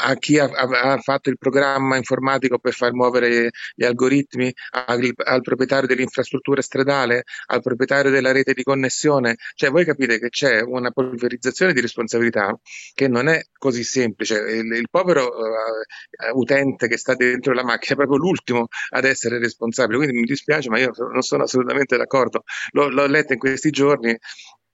a 0.03 0.15
chi 0.15 0.39
ha, 0.39 0.45
ha, 0.47 0.99
fatto 0.99 1.31
il 1.31 1.39
programma 1.39 1.97
informatico 1.97 2.59
per 2.59 2.73
far 2.73 2.93
muovere 2.93 3.51
gli 3.75 3.85
algoritmi, 3.85 4.53
al, 4.87 5.13
al, 5.17 5.41
proprietario 5.43 5.89
dell'infrastruttura 5.89 6.63
stradale, 6.63 7.25
al 7.47 7.61
proprietario 7.61 8.11
della 8.11 8.33
rete 8.33 8.55
di 8.55 8.63
connessione. 8.63 9.37
Cioè, 9.55 9.71
voi 9.71 9.85
capite 9.85 10.19
che 10.19 10.29
c'è 10.29 10.61
una 10.61 10.91
polverizzazione 10.91 11.73
di 11.73 11.81
responsabilità 11.81 12.57
che 12.95 13.09
non 13.09 13.29
è 13.29 13.43
così 13.59 13.85
semplice. 13.85 14.39
Il, 14.39 14.73
il 14.73 14.89
povero 14.91 15.27
uh, 15.27 16.39
utente 16.39 16.89
che 16.89 16.97
sta 16.97 17.15
dentro 17.15 17.53
la 17.53 17.65
macchina 17.65 17.95
è 17.95 17.97
proprio 17.97 18.19
l'ultimo 18.19 18.69
ad 18.91 19.05
essere 19.05 19.39
responsabile. 19.39 19.99
Quindi 19.99 20.19
mi 20.19 20.27
dispiace, 20.27 20.69
ma 20.71 20.79
io 20.79 20.93
non 21.13 21.23
sono 21.23 21.45
assolutamente 21.45 21.97
d'accordo. 21.97 22.45
L'ho, 22.71 22.89
l'ho 22.89 23.07
letto 23.07 23.33
in 23.33 23.39
questi 23.39 23.71
giorni 23.71 24.17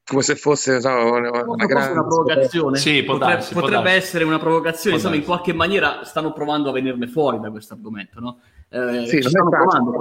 come 0.06 0.22
se 0.22 0.36
fosse 0.36 0.80
so, 0.80 0.88
una, 0.88 1.42
una, 1.44 1.66
grande... 1.66 1.92
una 1.92 2.06
provocazione. 2.06 2.78
Sì, 2.78 3.02
potrebbe, 3.02 3.32
darsi, 3.32 3.54
potrebbe 3.54 3.90
essere 3.90 4.24
una 4.24 4.38
provocazione, 4.38 4.96
insomma, 4.96 5.16
in 5.16 5.24
qualche 5.24 5.52
maniera 5.52 6.04
stanno 6.04 6.32
provando 6.32 6.70
a 6.70 6.72
venirne 6.72 7.08
fuori 7.08 7.40
da 7.40 7.50
questo 7.50 7.74
argomento, 7.74 8.20
no? 8.20 8.38
Eh, 8.68 9.06
sì, 9.06 9.18
provando, 9.20 9.92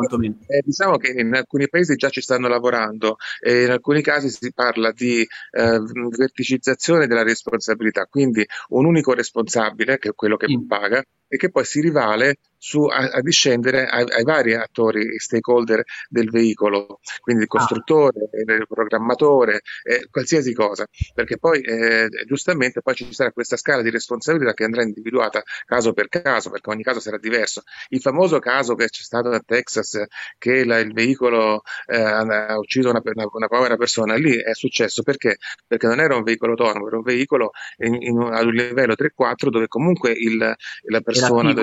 eh, 0.47 0.61
diciamo 0.63 0.97
che 0.97 1.11
in 1.11 1.35
alcuni 1.35 1.69
paesi 1.69 1.95
già 1.95 2.09
ci 2.09 2.21
stanno 2.21 2.47
lavorando 2.47 3.17
e 3.39 3.63
in 3.63 3.69
alcuni 3.69 4.01
casi 4.01 4.29
si 4.29 4.51
parla 4.53 4.91
di 4.91 5.21
eh, 5.21 5.79
verticizzazione 6.09 7.05
della 7.05 7.21
responsabilità, 7.21 8.07
quindi 8.09 8.43
un 8.69 8.85
unico 8.85 9.13
responsabile, 9.13 9.99
che 9.99 10.09
è 10.09 10.13
quello 10.13 10.35
che 10.35 10.47
mm. 10.49 10.67
paga, 10.67 11.03
e 11.27 11.37
che 11.37 11.49
poi 11.49 11.63
si 11.63 11.79
rivale 11.79 12.37
su, 12.65 12.85
a, 12.85 13.11
a, 13.11 13.21
discendere 13.21 13.85
ai, 13.85 14.05
ai, 14.09 14.23
vari 14.23 14.55
attori, 14.55 15.19
stakeholder 15.19 15.83
del 16.09 16.31
veicolo, 16.31 16.99
quindi 17.21 17.43
il 17.43 17.49
ah. 17.51 17.57
costruttore, 17.57 18.27
ah. 18.31 18.53
il 18.53 18.65
programmatore, 18.67 19.61
eh, 19.83 20.07
qualsiasi 20.09 20.51
cosa, 20.51 20.87
perché 21.13 21.37
poi 21.37 21.61
eh, 21.61 22.09
giustamente 22.25 22.81
poi 22.81 22.95
ci 22.95 23.13
sarà 23.13 23.31
questa 23.31 23.55
scala 23.55 23.83
di 23.83 23.91
responsabilità 23.91 24.55
che 24.55 24.63
andrà 24.63 24.81
individuata 24.81 25.43
caso 25.63 25.93
per 25.93 26.07
caso, 26.07 26.49
perché 26.49 26.71
ogni 26.71 26.81
caso 26.81 26.99
sarà 26.99 27.19
diverso. 27.19 27.61
Il 27.89 28.01
famoso 28.01 28.39
caso 28.39 28.73
che 28.73 28.87
c'è 28.87 29.03
stato 29.03 29.29
a 29.29 29.41
Texas, 29.45 30.03
che 30.39 30.65
la, 30.65 30.79
il 30.79 30.91
veicolo 30.91 31.61
eh, 31.85 32.01
ha 32.01 32.57
ucciso 32.57 32.89
una, 32.89 33.01
una, 33.03 33.27
una, 33.31 33.47
povera 33.47 33.77
persona, 33.77 34.15
lì 34.15 34.41
è 34.41 34.55
successo 34.55 35.03
perché? 35.03 35.37
Perché 35.67 35.85
non 35.85 35.99
era 35.99 36.15
un 36.15 36.23
veicolo 36.23 36.53
autonomo, 36.53 36.87
era 36.87 36.97
un 36.97 37.03
veicolo 37.03 37.51
in, 37.77 37.93
in, 38.01 38.19
ad 38.19 38.45
un 38.47 38.53
livello 38.53 38.95
3-4 38.97 39.49
dove 39.49 39.67
comunque 39.67 40.09
il, 40.11 40.37
la 40.37 41.01
persona 41.01 41.53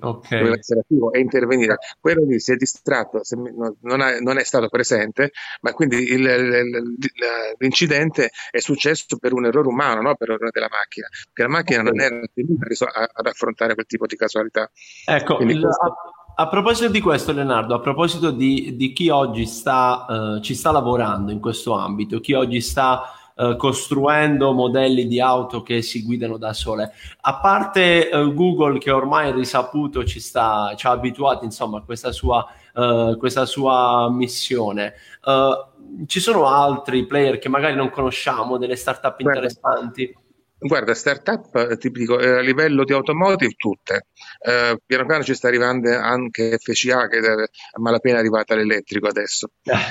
okay. 0.00 0.45
Deve 0.46 0.58
essere 0.58 0.80
attivo 0.80 1.12
e 1.12 1.20
intervenire. 1.20 1.78
Quello 2.00 2.24
lì 2.24 2.40
si 2.40 2.52
è 2.52 2.56
distratto, 2.56 3.20
non, 3.82 4.00
è, 4.00 4.20
non 4.20 4.38
è 4.38 4.44
stato 4.44 4.68
presente, 4.68 5.32
ma 5.60 5.72
quindi 5.72 5.96
il, 6.12 6.24
il, 6.24 6.94
l'incidente 7.58 8.30
è 8.50 8.58
successo 8.58 9.16
per 9.18 9.32
un 9.32 9.46
errore 9.46 9.68
umano, 9.68 10.02
non 10.02 10.16
per 10.16 10.28
l'errore 10.28 10.50
della 10.52 10.68
macchina, 10.70 11.08
perché 11.24 11.42
la 11.42 11.48
macchina 11.48 11.82
non 11.82 12.00
era 12.00 12.20
tenuta 12.32 13.10
ad 13.12 13.26
affrontare 13.26 13.74
quel 13.74 13.86
tipo 13.86 14.06
di 14.06 14.16
casualità. 14.16 14.70
Ecco, 15.04 15.38
il, 15.38 15.60
questo... 15.60 15.68
a, 15.68 16.42
a, 16.42 16.48
proposito 16.48 16.88
di 16.88 17.00
questo, 17.00 17.32
Leonardo, 17.32 17.74
a 17.74 17.80
proposito 17.80 18.30
di, 18.30 18.76
di 18.76 18.92
chi 18.92 19.08
oggi 19.08 19.46
sta, 19.46 20.06
uh, 20.08 20.40
ci 20.40 20.54
sta 20.54 20.70
lavorando 20.70 21.32
in 21.32 21.40
questo 21.40 21.74
ambito, 21.74 22.20
chi 22.20 22.32
oggi 22.32 22.60
sta 22.60 23.02
eh, 23.38 23.56
costruendo 23.56 24.52
modelli 24.52 25.06
di 25.06 25.20
auto 25.20 25.62
che 25.62 25.82
si 25.82 26.02
guidano 26.02 26.38
da 26.38 26.54
sole. 26.54 26.92
A 27.20 27.38
parte 27.38 28.08
uh, 28.10 28.32
Google 28.32 28.78
che 28.78 28.90
ormai 28.90 29.30
risaputo 29.32 30.04
ci, 30.04 30.20
sta, 30.20 30.72
ci 30.74 30.86
ha 30.86 30.90
abituati 30.92 31.44
insomma 31.44 31.78
a 31.78 31.82
questa 31.82 32.12
sua, 32.12 32.46
uh, 32.74 33.16
questa 33.18 33.44
sua 33.44 34.08
missione, 34.10 34.94
ci 36.06 36.20
sono 36.20 36.46
altri 36.46 37.04
player 37.04 37.38
che 37.38 37.48
magari 37.48 37.74
non 37.74 37.90
conosciamo, 37.90 38.58
delle 38.58 38.76
startup 38.76 39.18
interessanti? 39.20 40.14
Guarda, 40.66 40.94
startup 40.94 41.76
ti 41.76 41.90
dico, 41.90 42.18
eh, 42.18 42.38
a 42.38 42.40
livello 42.40 42.84
di 42.84 42.92
automotive 42.92 43.52
tutte. 43.56 44.06
Eh, 44.40 44.76
piano 44.84 45.06
piano 45.06 45.22
ci 45.22 45.34
sta 45.34 45.46
arrivando 45.48 45.90
anche 45.96 46.58
FCA 46.58 47.06
che 47.06 47.18
è 47.18 47.30
a 47.30 47.80
malapena 47.80 48.18
arrivata 48.18 48.54
all'elettrico 48.54 49.06
adesso. 49.06 49.50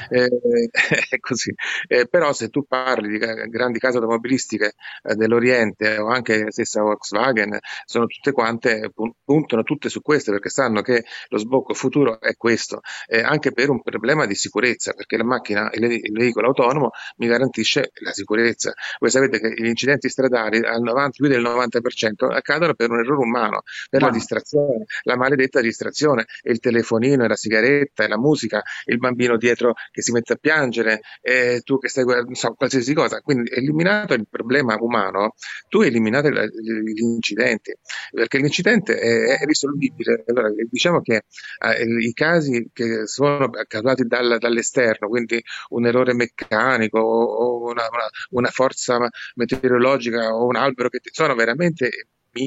Eh, 0.10 0.28
è 1.10 1.20
così. 1.20 1.54
Eh, 1.88 2.08
però 2.08 2.34
se 2.34 2.50
tu 2.50 2.66
parli 2.66 3.08
di 3.08 3.18
grandi 3.18 3.80
case 3.80 3.98
automobilistiche 3.98 4.74
eh, 5.04 5.16
dell'Oriente 5.16 5.98
o 5.98 6.08
anche 6.10 6.44
la 6.44 6.52
stessa 6.52 6.82
Volkswagen, 6.82 7.58
sono 7.86 8.06
tutte 8.08 8.32
quante, 8.32 8.92
puntano 9.24 9.64
tutte 9.64 9.90
su 9.90 10.02
queste 10.02 10.32
perché 10.32 10.50
sanno 10.50 10.82
che 10.82 11.06
lo 11.30 11.38
sbocco 11.38 11.74
futuro 11.74 12.20
è 12.20 12.36
questo, 12.36 12.82
anche 13.24 13.52
per 13.52 13.70
un 13.70 13.82
problema 13.82 14.26
di 14.26 14.36
sicurezza, 14.36 14.94
perché 14.94 15.18
la 15.18 15.24
macchina, 15.24 15.70
il, 15.74 15.84
il 15.84 16.12
veicolo 16.12 16.48
autonomo 16.48 16.90
mi 17.18 17.28
garantisce 17.28 17.92
la 18.02 18.12
sicurezza. 18.12 18.74
Voi 19.00 19.10
sapete 19.10 19.40
che 19.40 19.54
gli 19.56 19.68
incidenti 19.68 20.10
stradali 20.10 20.65
al 20.66 20.82
90, 20.82 21.10
più 21.12 21.28
del 21.28 21.42
90% 21.42 22.32
accadono 22.32 22.74
per 22.74 22.90
un 22.92 23.00
errore 23.00 23.24
umano, 23.24 23.62
per 23.90 24.02
la 24.02 24.10
distrazione, 24.10 24.86
la 25.04 25.16
maledetta 25.16 25.62
distrazione, 25.62 26.26
il 26.44 26.60
telefonino, 26.60 27.28
la 27.28 27.36
sigaretta, 27.36 28.08
la 28.08 28.18
musica, 28.18 28.62
il 28.86 28.98
bambino 28.98 29.38
dietro 29.38 29.74
che 29.92 30.02
si 30.02 30.12
mette 30.12 30.34
a 30.34 30.38
piangere, 30.38 31.02
e 31.22 31.62
tu 31.64 31.78
che 31.80 31.88
stai 31.88 32.04
guardando, 32.04 32.34
so, 32.36 32.54
qualsiasi 32.54 32.94
cosa. 32.94 33.22
Quindi 33.22 33.52
eliminato 33.54 34.14
il 34.14 34.28
problema 34.30 34.76
umano, 34.80 35.34
tu 35.68 35.82
hai 35.82 35.88
eliminato 35.88 36.30
gli 36.30 37.02
incidenti, 37.02 37.74
perché 38.12 38.38
l'incidente 38.38 38.98
è, 38.98 39.40
è 39.40 39.46
risolvibile. 39.46 40.24
Allora, 40.28 40.50
diciamo 40.70 41.02
che 41.02 41.24
eh, 41.64 41.84
i 42.00 42.14
casi 42.14 42.70
che 42.74 43.08
sono 43.08 43.50
causati 43.68 44.04
dal, 44.04 44.38
dall'esterno, 44.40 45.08
quindi 45.08 45.42
un 45.70 45.86
errore 45.86 46.14
meccanico 46.14 47.00
o 47.00 47.64
una, 47.64 47.88
una, 47.92 48.10
una 48.32 48.50
forza 48.50 48.98
meteorologica 49.36 50.36
o 50.36 50.45
un 50.46 50.56
albero 50.56 50.90
che 50.90 51.00
sono 51.04 51.36
veramente 51.36 51.90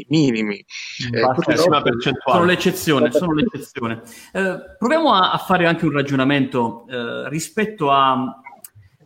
minimi. 0.09 0.65
Eh, 1.13 1.57
sono 1.57 2.45
l'eccezione. 2.45 3.11
Sono 3.11 3.33
l'eccezione. 3.33 4.03
Eh, 4.33 4.77
proviamo 4.79 5.13
a, 5.13 5.33
a, 5.33 5.39
fare 5.39 5.67
anche 5.67 5.87
un 5.87 5.93
ragionamento 5.93 6.87
eh, 6.89 7.29
rispetto 7.29 7.91
a, 7.91 8.41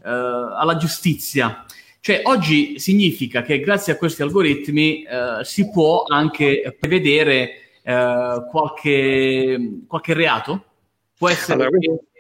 eh, 0.05 0.09
alla 0.09 0.77
giustizia. 0.77 1.65
Cioè, 2.01 2.23
oggi 2.25 2.81
significa 2.81 3.43
che 3.43 3.61
grazie 3.61 3.93
a 3.93 3.97
questi 3.97 4.23
algoritmi 4.23 5.05
eh, 5.05 5.45
si 5.45 5.71
può 5.71 6.05
anche 6.09 6.77
prevedere 6.79 7.51
eh, 7.83 8.45
qualche, 8.51 9.83
qualche 9.87 10.15
reato? 10.15 10.65
Può 11.23 11.31
essere 11.31 11.53
allora, 11.53 11.71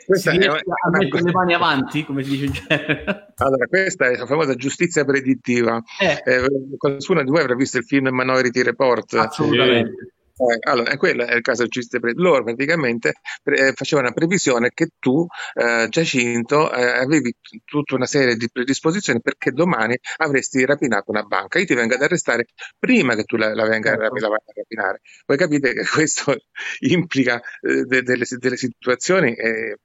questa 0.06 0.30
si 0.30 0.38
è 0.38 0.47
una, 0.47 0.54
a 0.54 0.90
mettere 0.97 1.23
le 1.25 1.32
mani 1.32 1.54
avanti, 1.54 2.04
come 2.04 2.23
si 2.23 2.30
dice 2.30 2.44
in 2.44 2.52
genere. 2.52 3.32
Allora, 3.35 3.66
questa 3.66 4.06
è 4.06 4.16
la 4.16 4.26
famosa 4.26 4.54
giustizia 4.54 5.04
predittiva. 5.04 5.82
Eh. 5.99 6.23
Eh, 6.25 6.76
qualcuno 6.76 7.25
di 7.25 7.30
voi 7.30 7.40
avrà 7.40 7.56
visto 7.56 7.78
il 7.78 7.85
film 7.85 8.11
Minority 8.12 8.62
Report? 8.62 9.14
Assolutamente. 9.14 9.90
Eh, 9.90 10.12
allora, 10.61 10.96
quello 10.96 11.25
è 11.25 11.34
il 11.34 11.42
caso 11.42 11.66
predittiva. 11.66 12.11
Loro 12.14 12.44
praticamente 12.44 13.14
pre- 13.42 13.72
facevano 13.75 14.08
una 14.08 14.16
previsione 14.16 14.70
che 14.75 14.88
tu, 14.99 15.26
eh, 15.54 15.87
Giacinto, 15.88 16.72
eh, 16.72 16.82
avevi 16.82 17.32
t- 17.40 17.61
tutta 17.64 17.94
una 17.94 18.06
serie 18.06 18.37
di 18.37 18.49
predisposizioni 18.50 19.20
perché 19.20 19.50
domani 19.52 19.99
avresti 20.18 20.64
rapinato 20.64 21.11
una 21.11 21.22
banca. 21.22 21.58
Io 21.58 21.66
ti 21.66 21.75
vengo 21.75 21.94
ad 21.94 22.02
arrestare 22.02 22.46
prima 22.78 23.14
che 23.14 23.25
tu 23.25 23.37
la, 23.37 23.54
la 23.54 23.66
venga 23.66 23.90
certo. 23.90 24.14
la, 24.14 24.28
la 24.28 24.34
a 24.34 24.52
rapinare. 24.54 25.00
Voi 25.26 25.37
capite 25.37 25.72
che 25.72 25.84
questo 25.87 26.34
implica 26.80 27.40
eh, 27.61 27.84
de- 27.84 28.02
delle, 28.02 28.25
delle, 28.38 28.56
situazioni 28.56 29.34
eh, 29.34 29.78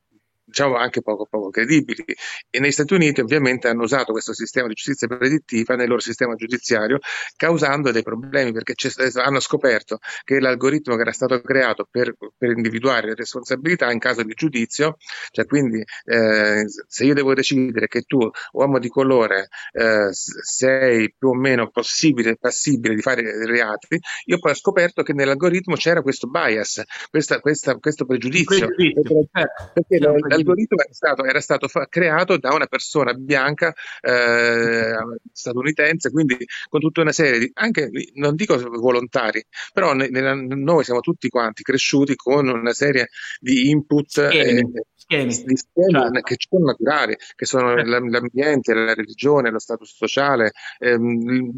diciamo 0.48 0.76
anche 0.76 1.02
poco, 1.02 1.28
poco 1.30 1.50
credibili. 1.50 2.04
E 2.50 2.60
negli 2.60 2.72
Stati 2.72 2.94
Uniti 2.94 3.20
ovviamente 3.20 3.68
hanno 3.68 3.84
usato 3.84 4.14
questo 4.14 4.34
sistema 4.34 4.68
di 4.68 4.74
giustizia 4.74 5.08
predittiva 5.08 5.76
nel 5.76 5.90
loro 5.90 6.00
sistema 6.00 6.36
giudiziario, 6.36 7.00
causando 7.36 7.92
dei 7.92 8.02
problemi 8.02 8.54
perché 8.54 8.74
hanno 9.16 9.40
scoperto 9.40 10.00
che 10.24 10.40
l'algoritmo 10.40 10.96
che 10.96 11.02
era 11.02 11.12
stato 11.12 11.42
creato 11.42 11.88
per, 11.90 12.16
per 12.38 12.52
individuare 12.52 13.08
le 13.08 13.16
responsabilità 13.16 13.92
in 13.92 14.00
caso 14.00 14.24
di 14.24 14.34
giudizio, 14.34 14.98
cioè 15.32 15.46
quindi 15.46 15.84
eh, 16.06 16.64
se 16.88 17.04
io 17.04 17.14
devo 17.14 17.34
decidere 17.34 17.88
che 17.88 18.04
tu, 18.04 18.20
uomo 18.54 18.80
di 18.80 18.88
colore, 18.88 19.50
eh, 19.74 20.10
sei 20.12 21.14
più 21.18 21.30
o 21.30 21.36
meno 21.36 21.70
possibile, 21.70 22.38
passibile 22.38 22.96
di 22.96 23.02
fare 23.02 23.46
reati, 23.46 24.00
io 24.26 24.40
poi 24.40 24.52
ho 24.52 24.56
scoperto 24.56 25.04
che 25.04 25.14
nell'algoritmo 25.14 25.76
c'era 25.76 26.02
questo 26.02 26.28
bias, 26.28 26.84
questa, 27.10 27.42
questa, 27.42 27.76
questo 27.76 28.06
pregiudizio. 28.06 28.68
pregiudizio. 28.68 29.28
Perché, 29.32 29.50
perché 29.74 29.98
certo 30.00 30.37
l'algoritmo 30.38 30.82
era 30.82 30.94
stato, 30.94 31.26
era 31.26 31.42
stato 31.42 31.68
fa- 31.68 31.88
creato 31.88 32.38
da 32.38 32.54
una 32.54 32.68
persona 32.68 33.14
bianca 33.14 33.74
eh, 34.02 34.96
statunitense, 35.32 36.12
quindi 36.12 36.38
con 36.70 36.80
tutta 36.80 37.02
una 37.02 37.12
serie 37.12 37.40
di, 37.40 37.52
anche 37.56 37.90
non 38.14 38.36
dico 38.36 38.58
volontari, 38.58 39.44
però 39.74 39.94
ne, 39.94 40.10
ne, 40.10 40.34
noi 40.34 40.84
siamo 40.84 41.00
tutti 41.02 41.30
quanti 41.30 41.64
cresciuti 41.64 42.16
con 42.16 42.48
una 42.48 42.74
serie 42.74 43.10
di 43.40 43.70
input. 43.70 44.08
Schemi. 44.08 44.60
Eh, 44.60 44.84
schemi. 44.96 45.44
Di 45.44 45.58
schemi 45.58 45.92
certo. 45.92 46.22
che 46.22 46.36
sono 46.38 46.66
naturali, 46.66 47.18
che 47.36 47.46
sono 47.46 47.76
certo. 47.76 48.06
l'ambiente, 48.06 48.74
la 48.74 48.94
religione, 48.94 49.52
lo 49.52 49.60
status 49.60 49.96
sociale, 49.96 50.52
ehm, 50.80 51.52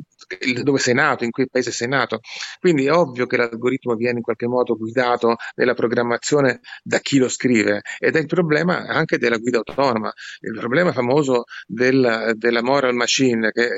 dove 0.61 0.79
sei 0.79 0.93
nato, 0.93 1.23
in 1.23 1.31
quel 1.31 1.49
paese 1.49 1.71
sei 1.71 1.87
nato. 1.87 2.19
Quindi 2.59 2.85
è 2.85 2.91
ovvio 2.91 3.25
che 3.25 3.37
l'algoritmo 3.37 3.95
viene 3.95 4.17
in 4.17 4.23
qualche 4.23 4.47
modo 4.47 4.77
guidato 4.77 5.37
nella 5.55 5.73
programmazione 5.73 6.59
da 6.83 6.99
chi 6.99 7.17
lo 7.17 7.29
scrive 7.29 7.81
ed 7.97 8.15
è 8.15 8.19
il 8.19 8.27
problema 8.27 8.68
anche 8.77 9.17
della 9.17 9.37
guida 9.37 9.57
autonoma, 9.57 10.11
il 10.41 10.57
problema 10.57 10.91
famoso 10.91 11.43
del, 11.65 12.33
della 12.35 12.61
moral 12.61 12.93
machine, 12.93 13.51
che 13.51 13.69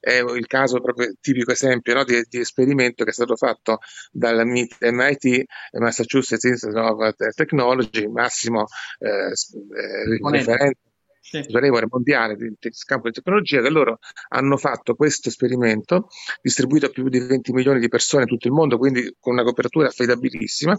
è 0.00 0.18
il 0.18 0.46
caso 0.46 0.80
proprio 0.80 1.12
tipico 1.20 1.52
esempio 1.52 1.94
no, 1.94 2.04
di, 2.04 2.22
di, 2.28 2.38
esperimento 2.38 3.04
che 3.04 3.10
è 3.10 3.12
stato 3.12 3.36
fatto 3.36 3.78
dal 4.10 4.46
MIT 4.46 5.44
Massachusetts 5.72 6.44
Institute 6.44 6.78
of 6.78 7.14
Technology, 7.34 8.06
massimo 8.08 8.66
eh, 8.98 9.32
eh 9.32 10.76
sì. 11.28 11.38
autorevole 11.38 11.86
mondiale 11.90 12.36
di, 12.36 12.48
di 12.58 12.70
campo 12.86 13.08
di 13.08 13.14
tecnologia, 13.14 13.60
che 13.60 13.70
loro 13.70 13.98
hanno 14.28 14.56
fatto 14.56 14.94
questo 14.94 15.28
esperimento 15.28 16.08
distribuito 16.40 16.86
a 16.86 16.88
più 16.88 17.08
di 17.08 17.18
20 17.18 17.52
milioni 17.52 17.80
di 17.80 17.88
persone 17.88 18.22
in 18.22 18.28
tutto 18.28 18.46
il 18.46 18.52
mondo, 18.54 18.78
quindi 18.78 19.14
con 19.20 19.34
una 19.34 19.42
copertura 19.42 19.88
affidabilissima, 19.88 20.78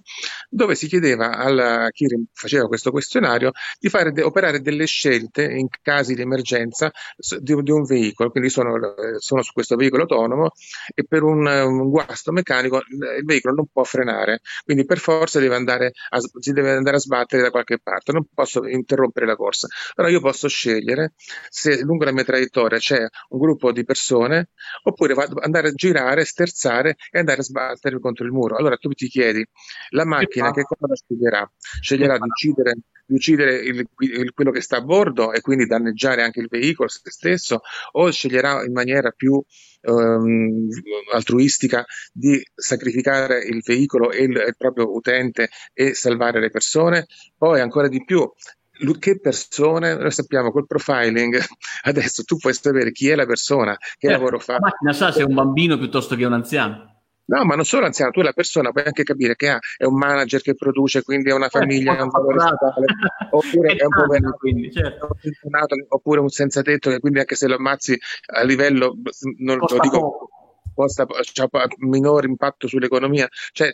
dove 0.49 0.75
si 0.75 0.87
chiedeva 0.87 1.37
a 1.37 1.89
chi 1.89 2.07
faceva 2.33 2.67
questo 2.67 2.91
questionario 2.91 3.51
di 3.79 3.89
fare 3.89 4.11
de, 4.11 4.23
operare 4.23 4.61
delle 4.61 4.85
scelte 4.85 5.43
in 5.43 5.67
casi 5.81 6.15
di 6.15 6.21
emergenza 6.21 6.91
di, 7.39 7.61
di 7.61 7.71
un 7.71 7.83
veicolo, 7.83 8.31
quindi 8.31 8.49
sono, 8.49 8.77
sono, 9.17 9.41
su 9.41 9.53
questo 9.53 9.75
veicolo 9.75 10.03
autonomo 10.03 10.51
e 10.93 11.05
per 11.05 11.23
un, 11.23 11.45
un, 11.45 11.89
guasto 11.89 12.31
meccanico 12.31 12.77
il 12.77 13.23
veicolo 13.25 13.55
non 13.55 13.67
può 13.71 13.83
frenare, 13.83 14.39
quindi 14.63 14.85
per 14.85 14.99
forza 14.99 15.39
deve 15.39 15.55
andare 15.55 15.91
a, 16.09 16.19
si 16.39 16.51
deve 16.51 16.71
andare 16.71 16.97
a 16.97 16.99
sbattere 16.99 17.41
da 17.41 17.51
qualche 17.51 17.79
parte, 17.79 18.11
non 18.11 18.25
posso 18.33 18.65
interrompere 18.65 19.25
la 19.25 19.35
corsa. 19.35 19.67
Allora 19.95 20.13
io 20.13 20.21
posso 20.21 20.38
posso 20.39 20.47
scegliere 20.47 21.13
se 21.49 21.81
lungo 21.83 22.05
la 22.05 22.13
mia 22.13 22.23
traiettoria 22.23 22.77
c'è 22.77 23.05
un 23.29 23.39
gruppo 23.39 23.73
di 23.73 23.83
persone 23.83 24.49
oppure 24.83 25.13
vado, 25.13 25.39
andare 25.41 25.69
a 25.69 25.73
girare, 25.73 26.23
sterzare 26.23 26.95
e 27.11 27.19
andare 27.19 27.41
a 27.41 27.43
sbattere 27.43 27.99
contro 27.99 28.25
il 28.25 28.31
muro. 28.31 28.55
Allora 28.55 28.77
tu 28.77 28.89
ti 28.91 29.07
chiedi, 29.07 29.45
la 29.89 30.05
macchina 30.05 30.51
che 30.51 30.63
cosa 30.63 30.93
sceglierà? 30.95 31.51
Sceglierà 31.81 32.17
di 32.17 32.27
uccidere, 32.27 32.73
di 33.05 33.15
uccidere 33.15 33.55
il, 33.57 33.85
il, 33.97 34.31
quello 34.33 34.51
che 34.51 34.61
sta 34.61 34.77
a 34.77 34.81
bordo 34.81 35.33
e 35.33 35.41
quindi 35.41 35.65
danneggiare 35.65 36.23
anche 36.23 36.39
il 36.39 36.47
veicolo 36.49 36.87
se 36.87 37.01
stesso 37.03 37.61
o 37.93 38.09
sceglierà 38.09 38.63
in 38.63 38.71
maniera 38.71 39.11
più 39.11 39.43
Um, 39.81 40.67
altruistica 41.13 41.85
di 42.11 42.37
sacrificare 42.53 43.39
il 43.45 43.61
veicolo 43.65 44.11
e 44.11 44.23
il, 44.23 44.31
il, 44.31 44.55
proprio 44.57 44.93
utente 44.93 45.47
e 45.71 45.93
salvare 45.93 46.41
le 46.41 46.49
persone, 46.49 47.05
poi 47.37 47.61
ancora 47.61 47.87
di 47.87 48.03
più 48.03 48.29
che 48.99 49.19
persone, 49.19 49.95
noi 49.95 50.11
sappiamo 50.11 50.51
col 50.51 50.65
profiling, 50.65 51.39
adesso 51.83 52.23
tu 52.23 52.37
puoi 52.37 52.53
sapere 52.53 52.91
chi 52.91 53.09
è 53.09 53.15
la 53.15 53.25
persona, 53.25 53.77
che 53.97 54.07
eh, 54.07 54.11
lavoro 54.11 54.39
fa. 54.39 54.53
La 54.53 54.59
macchina 54.61 54.93
sa 54.93 55.11
se 55.11 55.21
è 55.21 55.25
un 55.25 55.33
bambino 55.33 55.77
piuttosto 55.77 56.15
che 56.15 56.25
un 56.25 56.33
anziano. 56.33 56.89
No, 57.29 57.45
ma 57.45 57.53
non 57.53 57.63
solo 57.63 57.85
anziano, 57.85 58.09
tu 58.09 58.21
la 58.21 58.33
persona 58.33 58.71
puoi 58.71 58.85
anche 58.85 59.03
capire 59.03 59.35
che 59.35 59.49
ha, 59.49 59.59
è 59.77 59.85
un 59.85 59.95
manager 59.95 60.41
che 60.41 60.55
produce, 60.55 61.03
quindi 61.03 61.29
è 61.29 61.33
una 61.33 61.45
eh, 61.45 61.49
famiglia, 61.49 61.95
è 61.95 62.01
un 62.01 62.09
valore 62.09 62.39
statale, 62.39 62.85
oppure 63.29 63.75
è 63.75 63.83
un 63.83 63.91
povero, 63.91 64.35
quindi, 64.37 64.71
certo. 64.71 65.09
oppure 65.89 66.19
un 66.21 66.29
senza 66.29 66.63
tetto 66.63 66.89
che 66.89 66.99
quindi 66.99 67.19
anche 67.19 67.35
se 67.35 67.47
lo 67.47 67.55
ammazzi 67.55 67.95
a 68.33 68.43
livello, 68.43 68.95
non 69.37 69.59
Costa 69.59 69.75
lo 69.75 69.81
dico, 69.81 69.99
poco. 69.99 70.29
Posta, 70.73 71.05
cioè, 71.21 71.47
minore 71.79 72.25
impatto 72.25 72.67
sull'economia. 72.67 73.27
Cioè, 73.51 73.69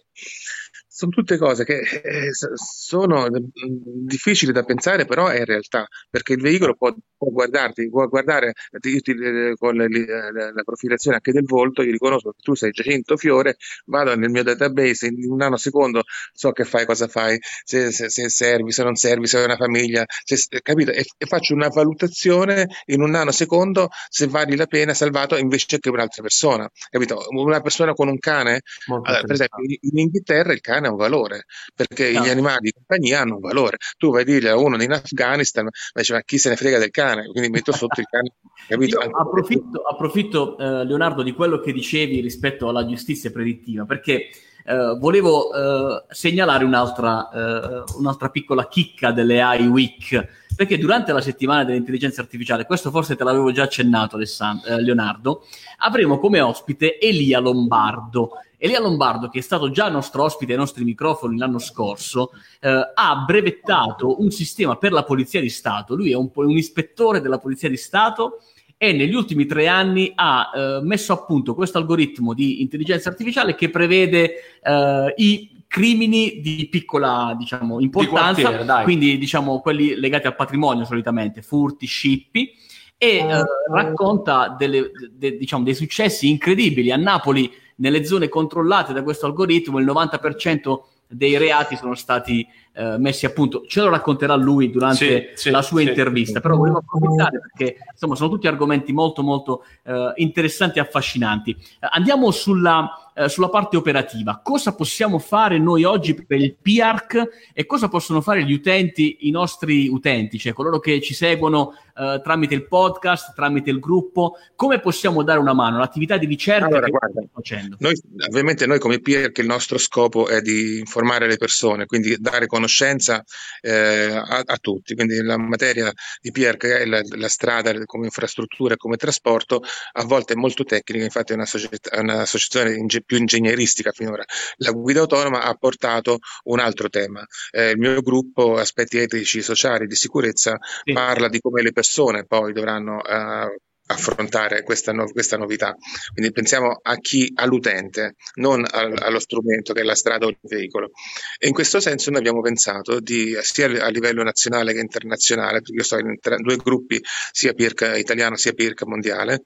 sono 0.96 1.12
tutte 1.12 1.38
cose 1.38 1.66
che 1.66 1.80
eh, 1.80 2.30
sono 2.54 3.28
mm, 3.30 4.08
difficili 4.08 4.54
da 4.54 4.64
pensare, 4.64 5.06
però 5.06 5.28
è 5.28 5.44
realtà, 5.44 5.86
perché 6.10 6.34
il 6.34 6.42
veicolo 6.42 6.74
può, 6.74 6.96
può 7.18 7.32
guardarti, 7.32 7.90
può 7.90 8.08
guardare 8.08 8.54
io 8.82 9.02
ti, 9.02 9.14
con 9.58 9.76
la, 9.76 9.88
la, 9.88 10.64
profilazione 10.64 11.18
anche 11.18 11.34
del 11.34 11.44
volto, 11.44 11.82
io 11.82 11.92
riconosco 11.92 12.32
che 12.32 12.38
tu 12.42 12.56
sei 12.56 12.72
Giacinto 12.72 13.18
Fiore, 13.18 13.58
vado 13.88 14.16
nel 14.16 14.30
mio 14.30 14.44
database, 14.44 15.08
in 15.08 15.30
un 15.30 15.36
nanosecondo 15.36 16.04
so 16.32 16.52
che 16.52 16.64
fai, 16.64 16.86
cosa 16.86 17.10
fai, 17.10 17.38
se, 17.42 17.92
se, 17.92 18.10
se 18.10 18.30
servi, 18.30 18.72
se 18.72 18.84
non 18.84 18.96
servi, 18.96 19.28
se 19.28 19.40
hai 19.40 19.44
una 19.44 19.58
famiglia, 19.58 20.06
se, 20.24 20.48
capito? 20.62 20.92
E, 20.92 21.04
e, 21.18 21.26
faccio 21.26 21.54
una 21.54 21.68
valutazione 21.68 22.70
in 22.86 23.02
un 23.02 23.10
nanosecondo 23.10 23.90
se 24.08 24.28
vali 24.28 24.56
la 24.56 24.66
pena 24.66 24.94
salvato 24.94 25.36
invece 25.36 25.78
che 25.80 25.90
un'altra 25.90 26.22
persona, 26.22 26.70
capito? 26.90 27.26
Una 27.32 27.60
persona 27.60 27.92
con 27.94 28.08
un 28.08 28.18
cane, 28.18 28.62
allora, 28.88 29.22
per 29.22 29.32
esempio 29.32 29.58
in 29.82 29.98
Inghilterra 29.98 30.54
il 30.54 30.62
cane 30.62 30.85
ha 30.88 30.92
un 30.92 30.98
valore, 30.98 31.46
perché 31.74 32.12
no. 32.12 32.24
gli 32.24 32.30
animali 32.30 32.60
di 32.62 32.72
compagnia 32.72 33.22
hanno 33.22 33.36
un 33.36 33.42
valore. 33.42 33.78
Tu 33.98 34.12
vai 34.12 34.22
a 34.22 34.26
dire 34.26 34.50
a 34.50 34.58
uno 34.58 34.82
in 34.82 34.92
Afghanistan, 34.92 35.68
dice, 35.94 36.14
ma 36.14 36.22
chi 36.22 36.38
se 36.38 36.50
ne 36.50 36.56
frega 36.56 36.80
del 36.80 36.92
cane? 36.92 37.28
Quindi 37.28 37.50
metto 37.50 37.72
sotto 37.72 38.00
il 38.00 38.08
cane. 38.08 38.34
Capito? 38.68 39.00
approfitto, 39.00 39.82
approfitto 39.82 40.58
eh, 40.58 40.86
Leonardo, 40.86 41.22
di 41.22 41.34
quello 41.34 41.60
che 41.60 41.72
dicevi 41.72 42.20
rispetto 42.20 42.68
alla 42.68 42.86
giustizia 42.86 43.32
predittiva, 43.32 43.86
perché 43.86 44.30
eh, 44.68 44.98
volevo 45.00 45.54
eh, 45.54 46.06
segnalare 46.10 46.66
un'altra, 46.66 47.30
eh, 47.30 47.84
un'altra 47.98 48.30
piccola 48.30 48.68
chicca 48.68 49.12
delle 49.12 49.40
AI 49.40 49.68
Week, 49.68 50.28
perché 50.56 50.80
durante 50.80 51.12
la 51.12 51.22
settimana 51.22 51.64
dell'intelligenza 51.64 52.22
artificiale, 52.22 52.66
questo 52.66 52.90
forse 52.90 53.16
te 53.16 53.24
l'avevo 53.24 53.52
già 53.52 53.64
accennato 53.64 54.18
eh, 54.18 54.82
Leonardo, 54.82 55.46
avremo 55.78 56.18
come 56.18 56.42
ospite 56.42 56.98
Elia 57.00 57.40
Lombardo. 57.40 58.32
Elia 58.66 58.80
Lombardo, 58.80 59.30
che 59.30 59.40
è 59.40 59.42
stato 59.44 59.70
già 59.70 59.90
nostro 59.90 60.24
ospite 60.24 60.54
ai 60.54 60.58
nostri 60.58 60.84
microfoni 60.84 61.38
l'anno 61.38 61.60
scorso, 61.60 62.32
eh, 62.60 62.92
ha 62.94 63.16
brevettato 63.26 64.22
un 64.22 64.32
sistema 64.32 64.76
per 64.76 64.92
la 64.92 65.04
Polizia 65.04 65.40
di 65.40 65.50
Stato. 65.50 65.96
Lui 65.96 66.12
è 66.12 66.16
un, 66.16 66.32
un 66.34 66.58
ispettore 66.58 67.22
della 67.22 67.38
Polizia 67.38 67.70
di 67.70 67.78
Stato 67.78 68.40
e 68.76 68.92
negli 68.92 69.14
ultimi 69.14 69.46
tre 69.46 69.68
anni 69.68 70.12
ha 70.16 70.52
eh, 70.54 70.80
messo 70.82 71.14
a 71.14 71.24
punto 71.24 71.54
questo 71.54 71.78
algoritmo 71.78 72.34
di 72.34 72.62
intelligenza 72.62 73.10
artificiale 73.10 73.54
che 73.54 73.70
prevede 73.70 74.34
eh, 74.62 75.14
i 75.18 75.64
crimini 75.68 76.40
di 76.42 76.68
piccola 76.70 77.36
diciamo, 77.38 77.80
importanza, 77.80 78.52
di 78.52 78.84
quindi 78.84 79.18
diciamo 79.20 79.60
quelli 79.60 79.94
legati 79.96 80.26
al 80.26 80.36
patrimonio 80.36 80.86
solitamente, 80.86 81.44
furti, 81.44 81.86
scippi, 81.86 82.52
e 82.98 83.18
eh, 83.18 83.44
racconta 83.72 84.56
delle, 84.58 84.90
de, 85.12 85.38
diciamo, 85.38 85.64
dei 85.64 85.76
successi 85.76 86.30
incredibili. 86.30 86.92
A 86.92 86.98
Napoli, 86.98 87.52
nelle 87.76 88.06
zone 88.06 88.30
controllate 88.30 88.94
da 88.94 89.04
questo 89.04 89.26
algoritmo, 89.26 89.80
il 89.80 89.86
90% 89.86 90.80
dei 91.08 91.38
reati 91.38 91.76
sono 91.76 91.96
stati 91.96 92.46
eh, 92.74 92.98
messi 92.98 93.26
a 93.26 93.30
punto. 93.30 93.64
Ce 93.68 93.82
lo 93.82 93.90
racconterà 93.90 94.36
lui 94.36 94.70
durante 94.70 95.32
sì, 95.36 95.50
la 95.50 95.62
sua 95.62 95.82
sì, 95.82 95.88
intervista, 95.88 96.36
sì. 96.36 96.42
però 96.42 96.56
volevo 96.56 96.80
approfittare 96.80 97.40
perché 97.40 97.78
insomma 97.92 98.16
sono 98.16 98.30
tutti 98.30 98.48
argomenti 98.48 98.92
molto 98.92 99.22
molto 99.22 99.64
eh, 99.84 100.14
interessanti 100.16 100.80
e 100.80 100.82
affascinanti. 100.82 101.52
Eh, 101.52 101.88
andiamo 101.92 102.32
sulla, 102.32 103.12
eh, 103.14 103.30
sulla, 103.30 103.50
parte 103.50 103.78
operativa. 103.78 104.42
Cosa 104.44 104.76
possiamo 104.76 105.20
fare 105.20 105.60
noi 105.60 105.84
oggi 105.84 106.16
per 106.16 106.40
il 106.40 106.56
PIARC 106.60 107.52
e 107.54 107.66
cosa 107.66 107.88
possono 107.88 108.22
fare 108.22 108.44
gli 108.44 108.54
utenti, 108.54 109.18
i 109.22 109.32
nostri 109.32 109.88
utenti, 109.88 110.40
cioè 110.40 110.54
coloro 110.54 110.80
che 110.80 111.02
ci 111.02 111.14
seguono 111.14 111.74
eh, 111.98 112.20
tramite 112.22 112.54
il 112.54 112.68
podcast, 112.68 113.34
tramite 113.34 113.70
il 113.70 113.80
gruppo? 113.80 114.34
Come 114.56 114.80
possiamo 114.80 115.24
dare 115.24 115.40
una 115.40 115.54
mano 115.54 115.78
all'attività 115.78 116.18
di 116.18 116.26
ricerca 116.26 116.66
allora, 116.66 116.86
che 116.86 116.92
guarda, 116.92 117.22
facendo? 117.34 117.78
Noi, 117.80 117.94
ovviamente 118.28 118.66
noi 118.66 118.80
come 118.80 119.00
PIARC 119.00 119.38
il 119.38 119.46
nostro 119.46 119.78
scopo 119.78 120.28
è 120.28 120.42
di 120.42 120.80
informare 120.80 121.28
le 121.28 121.38
persone, 121.38 121.86
quindi 121.86 122.18
dare 122.20 122.48
conoscenza 122.48 123.24
eh, 123.62 124.12
a, 124.14 124.42
a, 124.46 124.58
tutti. 124.58 124.94
Quindi 124.94 125.22
la 125.22 125.38
materia 125.38 125.92
di 126.20 126.32
PR, 126.32 126.58
che 126.58 126.80
è 126.80 126.86
la, 126.86 127.02
la 127.16 127.30
strada 127.30 127.74
come 127.86 128.06
infrastruttura 128.06 128.74
e 128.74 128.78
come 128.78 128.98
trasporto, 128.98 129.62
a 129.94 130.04
volte 130.04 130.34
è 130.34 130.36
molto 130.36 130.66
tecnica, 130.66 131.06
infatti 131.06 131.32
è 131.32 131.36
una, 131.36 131.46
società, 131.46 131.98
un'associazione 132.00 132.76
inge, 132.76 133.04
più 133.04 133.18
ingegneristica 133.18 133.92
finora. 133.92 134.24
La 134.58 134.72
guida 134.72 135.00
autonoma 135.00 135.44
ha 135.44 135.54
portato 135.54 136.20
un 136.46 136.60
altro 136.60 136.90
tema. 136.90 137.26
Eh, 137.52 137.70
il 137.70 137.78
mio 137.78 138.02
gruppo, 138.02 138.58
aspetti 138.58 138.98
etici, 138.98 139.42
sociali, 139.42 139.88
di 139.88 139.96
sicurezza, 139.96 140.58
sì. 140.84 140.92
parla 140.92 141.30
di 141.30 141.40
come 141.40 141.62
le 141.62 141.72
persone 141.72 141.84
poi 142.26 142.54
dovranno 142.54 142.96
uh, 142.98 143.56
affrontare 143.88 144.64
questa, 144.64 144.92
no, 144.92 145.10
questa, 145.12 145.38
novità. 145.38 145.76
Quindi 146.14 146.32
pensiamo 146.32 146.80
a 146.82 146.96
chi, 146.98 147.32
all'utente, 147.36 148.16
non 148.36 148.66
al, 148.68 148.98
allo 148.98 149.20
strumento 149.20 149.74
che 149.74 149.82
è 149.82 149.84
la 149.84 149.96
strada 149.96 150.26
o 150.26 150.30
il 150.30 150.38
veicolo. 150.42 150.92
E 151.38 151.48
in 151.48 151.54
questo 151.54 151.80
senso 151.80 152.10
noi 152.10 152.20
abbiamo 152.20 152.42
pensato 152.42 153.00
di, 153.00 153.38
sia 153.42 153.68
a 153.84 153.90
livello 153.90 154.24
nazionale 154.24 154.74
che 154.74 154.80
internazionale, 154.80 155.62
perché 155.62 155.74
io 155.74 155.84
sto 155.84 156.00
in 156.00 156.20
tre, 156.20 156.38
due 156.38 156.58
gruppi, 156.58 157.00
sia 157.32 157.54
PIRC 157.54 157.94
italiano 157.98 158.36
sia 158.36 158.54
PIRC 158.54 158.84
mondiale, 158.84 159.44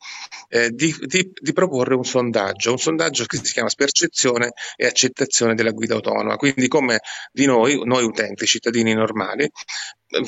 eh, 0.49 0.69
di, 0.69 0.95
di, 1.01 1.31
di, 1.33 1.53
proporre 1.53 1.95
un 1.95 2.05
sondaggio, 2.05 2.71
un 2.71 2.77
sondaggio 2.77 3.25
che 3.25 3.37
si 3.41 3.53
chiama 3.53 3.67
Percezione 3.75 4.51
e 4.75 4.85
accettazione 4.85 5.55
della 5.55 5.71
guida 5.71 5.95
autonoma. 5.95 6.35
Quindi 6.35 6.67
come 6.67 6.99
di 7.31 7.45
noi, 7.45 7.79
noi 7.83 8.03
utenti, 8.03 8.45
cittadini 8.45 8.93
normali, 8.93 9.49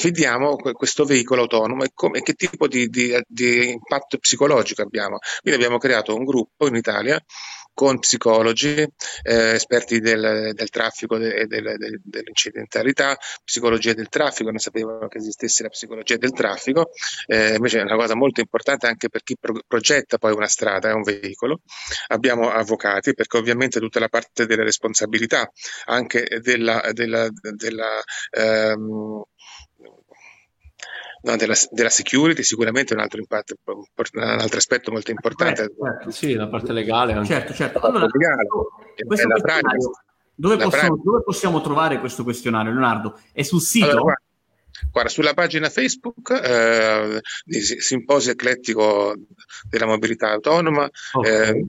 vediamo 0.02 0.56
questo 0.58 1.06
veicolo 1.06 1.42
autonomo 1.42 1.84
e, 1.84 1.92
come, 1.94 2.22
che 2.22 2.34
tipo 2.34 2.68
di, 2.68 2.88
di, 2.88 3.20
di, 3.28 3.78
impatto 4.02 4.18
psicologico 4.18 4.82
abbiamo. 4.82 5.20
Quindi 5.42 5.62
abbiamo 5.62 5.78
creato 5.78 6.16
un 6.16 6.26
gruppo 6.26 6.68
in 6.68 6.76
Italia 6.76 7.24
con 7.74 8.00
psicologi, 8.00 8.76
eh, 9.24 9.54
esperti 9.54 10.00
del, 10.00 10.52
del 10.54 10.70
traffico 10.70 11.16
e 11.16 11.46
del, 11.46 11.78
del, 11.78 12.02
dell'incidentalità, 12.04 13.18
psicologia 13.46 13.94
del 13.94 14.10
traffico, 14.10 14.50
non 14.50 14.60
sapevano 14.60 15.08
che 15.08 15.20
esistesse 15.20 15.64
la 15.64 15.70
psicologia 15.70 16.18
del 16.18 16.34
traffico, 16.34 16.90
eh, 17.28 17.56
invece 17.56 17.80
è 17.80 17.84
una 17.84 17.96
cosa 17.96 18.14
molto 18.14 18.42
importante 18.42 18.88
anche 18.88 19.08
per 19.08 19.24
chi 19.24 19.38
pro- 19.40 19.62
progetta 19.66 20.18
poi 20.18 20.34
una 20.34 20.48
strada, 20.48 20.90
è 20.90 20.94
un 20.94 21.04
veicolo. 21.04 21.62
Abbiamo 22.08 22.50
avvocati 22.52 23.14
perché 23.14 23.38
ovviamente 23.38 23.80
tutta 23.80 24.00
la 24.00 24.10
parte 24.10 24.46
delle 24.46 24.64
responsabilità, 24.64 25.50
anche 25.86 26.40
della, 26.42 26.90
della, 26.92 27.30
della 27.56 28.04
ehm, 28.32 29.24
no, 31.24 31.36
della, 31.36 31.56
della, 31.70 31.90
security 31.90 32.44
sicuramente 32.44 32.94
è 32.94 32.98
un 32.98 33.04
altro, 33.04 33.20
impatto, 33.20 33.56
un 33.66 34.22
altro 34.22 34.58
aspetto 34.58 34.92
molto 34.92 35.12
importante. 35.12 35.64
Eh, 35.64 35.74
certo, 35.82 36.12
sì, 36.12 36.34
la 36.34 36.48
parte 36.48 36.74
legale. 36.74 37.14
Anche. 37.14 37.28
Certo, 37.28 37.54
certo. 37.54 37.80
Allora, 37.80 38.06
legale, 38.12 38.48
dove, 40.36 40.58
possiamo, 40.58 41.02
dove, 41.04 41.24
possiamo, 41.24 41.62
trovare 41.62 42.00
questo 42.00 42.24
questionario, 42.24 42.72
Leonardo? 42.72 43.20
È 43.32 43.44
sul 43.44 43.62
sito? 43.62 43.86
Allora, 43.86 44.02
guarda, 44.02 44.22
guarda, 44.92 45.10
sulla 45.10 45.34
pagina 45.34 45.70
Facebook 45.70 46.32
eh, 46.32 47.22
di 47.46 47.60
Simposio 47.62 48.32
Eclettico 48.32 49.16
della 49.70 49.86
Mobilità 49.86 50.32
Autonoma. 50.32 50.90
Okay. 51.14 51.60
Eh, 51.60 51.66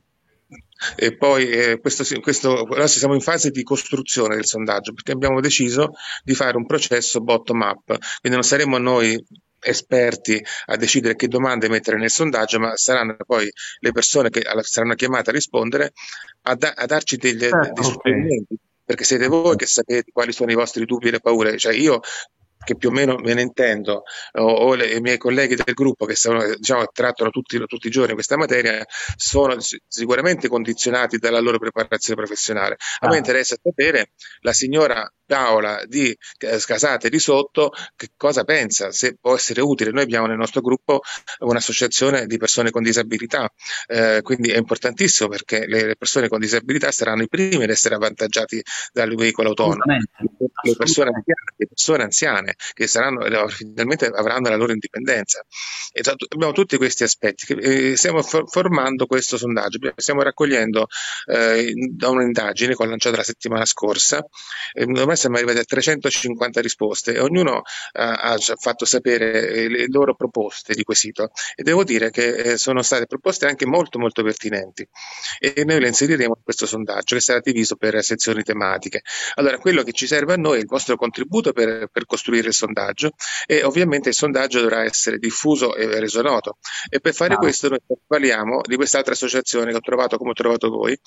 e 0.96 1.16
poi 1.16 1.48
eh, 1.48 1.78
questo, 1.80 2.04
questo, 2.20 2.62
adesso 2.62 2.98
siamo 2.98 3.14
in 3.14 3.20
fase 3.20 3.50
di 3.50 3.62
costruzione 3.62 4.34
del 4.34 4.46
sondaggio 4.46 4.92
perché 4.92 5.12
abbiamo 5.12 5.40
deciso 5.40 5.90
di 6.22 6.34
fare 6.34 6.56
un 6.56 6.66
processo 6.66 7.20
bottom 7.20 7.60
up, 7.60 7.84
quindi 8.20 8.38
non 8.38 8.42
saremo 8.42 8.78
noi 8.78 9.22
esperti 9.64 10.42
a 10.66 10.76
decidere 10.76 11.14
che 11.14 11.28
domande 11.28 11.68
mettere 11.68 11.96
nel 11.96 12.10
sondaggio, 12.10 12.58
ma 12.58 12.76
saranno 12.76 13.16
poi 13.24 13.48
le 13.78 13.92
persone 13.92 14.28
che 14.28 14.42
saranno 14.62 14.94
chiamate 14.94 15.30
a 15.30 15.32
rispondere 15.32 15.92
a, 16.42 16.54
da, 16.56 16.72
a 16.76 16.86
darci 16.86 17.16
degli, 17.16 17.36
dei 17.36 17.50
suggerimenti. 17.80 18.54
Okay 18.54 18.70
perché 18.84 19.04
siete 19.04 19.28
voi 19.28 19.56
che 19.56 19.66
sapete 19.66 20.10
quali 20.12 20.32
sono 20.32 20.50
i 20.50 20.54
vostri 20.54 20.84
dubbi 20.84 21.08
e 21.08 21.12
le 21.12 21.20
paure. 21.20 21.56
Cioè 21.56 21.72
io 21.72 22.00
che 22.64 22.76
più 22.76 22.88
o 22.88 22.92
meno 22.92 23.16
me 23.16 23.34
ne 23.34 23.42
intendo, 23.42 24.04
o, 24.32 24.42
o 24.42 24.74
le, 24.74 24.86
i 24.86 25.00
miei 25.00 25.18
colleghi 25.18 25.54
del 25.54 25.74
gruppo 25.74 26.04
che 26.06 26.14
sono, 26.14 26.44
diciamo, 26.54 26.86
trattano 26.92 27.30
tutti, 27.30 27.58
tutti, 27.66 27.86
i 27.86 27.90
giorni 27.90 28.14
questa 28.14 28.36
materia, 28.36 28.84
sono 29.16 29.56
sicuramente 29.86 30.48
condizionati 30.48 31.18
dalla 31.18 31.40
loro 31.40 31.58
preparazione 31.58 32.20
professionale. 32.20 32.76
A 33.00 33.06
ah. 33.06 33.10
me 33.10 33.16
interessa 33.16 33.56
sapere 33.60 34.12
la 34.40 34.52
signora 34.52 35.10
Paola 35.32 35.82
di 35.86 36.14
Scasate 36.58 37.08
di 37.08 37.18
Sotto 37.18 37.72
che 37.96 38.08
cosa 38.16 38.44
pensa, 38.44 38.92
se 38.92 39.16
può 39.18 39.34
essere 39.34 39.62
utile. 39.62 39.90
Noi 39.90 40.02
abbiamo 40.02 40.26
nel 40.26 40.36
nostro 40.36 40.60
gruppo 40.60 41.00
un'associazione 41.38 42.26
di 42.26 42.36
persone 42.36 42.70
con 42.70 42.82
disabilità, 42.82 43.50
eh, 43.86 44.20
quindi 44.22 44.50
è 44.50 44.58
importantissimo 44.58 45.30
perché 45.30 45.66
le 45.66 45.96
persone 45.96 46.28
con 46.28 46.38
disabilità 46.38 46.90
saranno 46.90 47.22
i 47.22 47.28
primi 47.28 47.64
ad 47.64 47.70
essere 47.70 47.94
avvantaggiati 47.94 48.62
dal 48.92 49.14
veicolo 49.14 49.48
autonomo. 49.48 49.84
Le 50.64 50.76
persone, 50.76 51.10
le 51.56 51.66
persone 51.66 52.02
anziane 52.02 52.51
che 52.74 52.86
saranno, 52.86 53.24
eh, 53.24 53.48
finalmente 53.48 54.06
avranno 54.06 54.48
la 54.48 54.56
loro 54.56 54.72
indipendenza. 54.72 55.44
E 55.92 56.02
abbiamo 56.30 56.52
tutti 56.52 56.76
questi 56.76 57.02
aspetti. 57.02 57.46
Che, 57.46 57.54
eh, 57.54 57.96
stiamo 57.96 58.22
for- 58.22 58.48
formando 58.48 59.06
questo 59.06 59.36
sondaggio, 59.36 59.78
stiamo 59.96 60.22
raccogliendo 60.22 60.86
eh, 61.26 61.72
da 61.90 62.08
un'indagine 62.08 62.74
che 62.74 62.82
ho 62.82 62.86
lanciato 62.86 63.16
la 63.16 63.22
settimana 63.22 63.64
scorsa. 63.64 64.24
Eh, 64.72 64.86
siamo 65.16 65.36
arrivati 65.36 65.58
a 65.58 65.64
350 65.64 66.60
risposte 66.60 67.14
e 67.14 67.20
ognuno 67.20 67.62
ha, 67.92 68.12
ha 68.12 68.38
fatto 68.58 68.84
sapere 68.84 69.68
le 69.68 69.86
loro 69.88 70.14
proposte 70.14 70.74
di 70.74 70.82
quesito 70.82 71.30
e 71.54 71.62
devo 71.62 71.84
dire 71.84 72.10
che 72.10 72.56
sono 72.56 72.82
state 72.82 73.06
proposte 73.06 73.46
anche 73.46 73.66
molto 73.66 73.98
molto 73.98 74.22
pertinenti 74.22 74.86
e 75.38 75.64
noi 75.64 75.80
le 75.80 75.88
inseriremo 75.88 76.34
in 76.36 76.42
questo 76.42 76.66
sondaggio 76.66 77.14
che 77.14 77.20
sarà 77.20 77.40
diviso 77.40 77.76
per 77.76 78.02
sezioni 78.02 78.42
tematiche. 78.42 79.02
Allora, 79.34 79.58
quello 79.58 79.82
che 79.82 79.92
ci 79.92 80.06
serve 80.06 80.34
a 80.34 80.36
noi 80.36 80.58
è 80.58 80.60
il 80.60 80.66
vostro 80.66 80.96
contributo 80.96 81.52
per, 81.52 81.88
per 81.90 82.06
costruire 82.06 82.41
il 82.48 82.54
sondaggio 82.54 83.12
e 83.46 83.62
ovviamente 83.62 84.10
il 84.10 84.14
sondaggio 84.14 84.60
dovrà 84.60 84.84
essere 84.84 85.18
diffuso 85.18 85.74
e 85.74 86.00
reso 86.00 86.22
noto 86.22 86.58
e 86.88 87.00
per 87.00 87.14
fare 87.14 87.34
ah. 87.34 87.38
questo 87.38 87.68
noi 87.68 87.80
parliamo 88.06 88.60
di 88.62 88.76
quest'altra 88.76 89.12
associazione 89.12 89.70
che 89.70 89.76
ho 89.76 89.80
trovato 89.80 90.16
come 90.16 90.30
ho 90.30 90.34
trovato 90.34 90.68
voi 90.68 90.98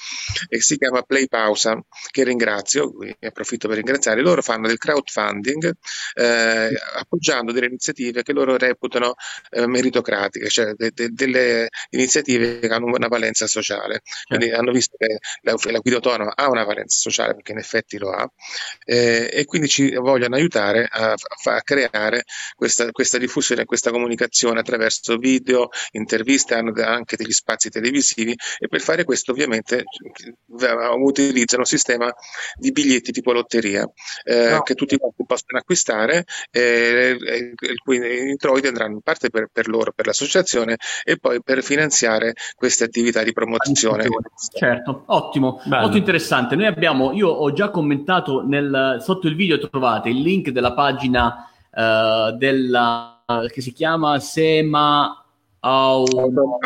e 0.50 0.62
si 0.62 0.78
chiama 0.78 1.02
Play 1.02 1.28
Pausa 1.28 1.80
che 2.12 2.24
ringrazio, 2.24 2.91
quindi 2.91 3.17
approfitto 3.21 3.67
per 3.67 3.78
ringraziare, 3.78 4.21
loro 4.21 4.41
fanno 4.41 4.67
del 4.67 4.78
crowdfunding 4.78 5.74
eh, 6.13 6.69
appoggiando 6.98 7.52
delle 7.52 7.67
iniziative 7.67 8.24
che 8.24 8.34
loro 8.34 8.58
reputano 8.58 9.15
eh, 9.52 9.67
meritocratiche, 9.67 10.50
cioè 10.50 10.74
de, 10.74 10.91
de, 10.93 11.10
delle 11.10 11.69
iniziative 11.89 12.60
che 12.60 12.67
hanno 12.67 12.86
una 12.86 13.08
valenza 13.08 13.48
sociale. 13.48 14.02
Quindi 14.28 14.48
certo. 14.48 14.62
hanno 14.62 14.71
visto 14.71 14.95
che 14.98 15.19
la, 15.41 15.56
la, 15.71 15.80
guida 15.80 15.98
autonoma 15.98 16.34
ha 16.36 16.50
una 16.50 16.63
valenza 16.63 16.98
sociale, 16.98 17.34
perché 17.34 17.52
in 17.52 17.60
effetti 17.60 17.98
lo 17.98 18.12
ha, 18.12 18.30
eh, 18.86 19.30
e 19.32 19.45
quindi 19.45 19.67
ci 19.67 19.93
vogliono 19.95 20.36
aiutare 20.36 20.88
a, 20.89 21.13
a 21.46 21.62
creare 21.62 22.24
questa, 22.56 22.92
questa, 22.92 23.18
diffusione, 23.18 23.66
questa 23.66 23.92
comunicazione 23.92 24.60
attraverso 24.60 25.18
video, 25.18 25.70
interviste, 25.92 26.54
hanno 26.54 26.74
anche 26.84 27.16
degli 27.16 27.32
spazi 27.32 27.70
televisivi 27.70 28.36
e 28.60 28.68
per 28.68 28.82
fare 28.82 29.04
questo 29.04 29.32
ovviamente 29.32 29.84
utilizzano 30.98 31.62
un 31.62 31.68
sistema 31.68 32.14
di 32.56 32.72
biglietti 32.72 33.12
tipo 33.12 33.32
lotteria 33.32 33.88
eh, 34.24 34.52
no. 34.52 34.62
che 34.62 34.76
tutti 34.76 34.98
possono 34.98 35.60
acquistare 35.60 36.26
e 36.52 37.18
il 37.20 37.80
cui 37.84 38.30
introiti 38.30 38.68
andranno 38.68 38.94
in 38.94 39.02
parte 39.02 39.30
per, 39.30 39.50
per 39.52 39.68
loro, 39.68 39.92
per 39.94 40.08
l'associazione 40.08 40.78
e 41.04 41.18
poi 41.18 41.42
per 41.42 41.64
finanziare 41.64 42.34
queste 42.56 42.86
attività 42.86 43.24
di 43.24 43.34
promozione. 43.34 44.08
Certo, 44.58 45.04
ottimo, 45.08 45.62
Bello. 45.66 45.82
molto 45.82 45.98
interessante. 45.98 46.56
Noi 46.56 46.66
abbiamo, 46.68 47.14
io 47.14 47.30
ho 47.30 47.52
già 47.54 47.70
commentato 47.70 48.46
nel, 48.46 48.98
sotto 49.02 49.28
il 49.28 49.36
video 49.36 49.60
trovate 49.60 50.10
il 50.10 50.22
link 50.22 50.50
della 50.50 50.74
pagina 50.74 51.14
uh, 51.15 52.36
della, 52.38 53.23
che 53.51 53.62
si 53.62 53.71
chiama 53.71 54.19
Sema 54.19 55.25
Automobili, 55.65 56.60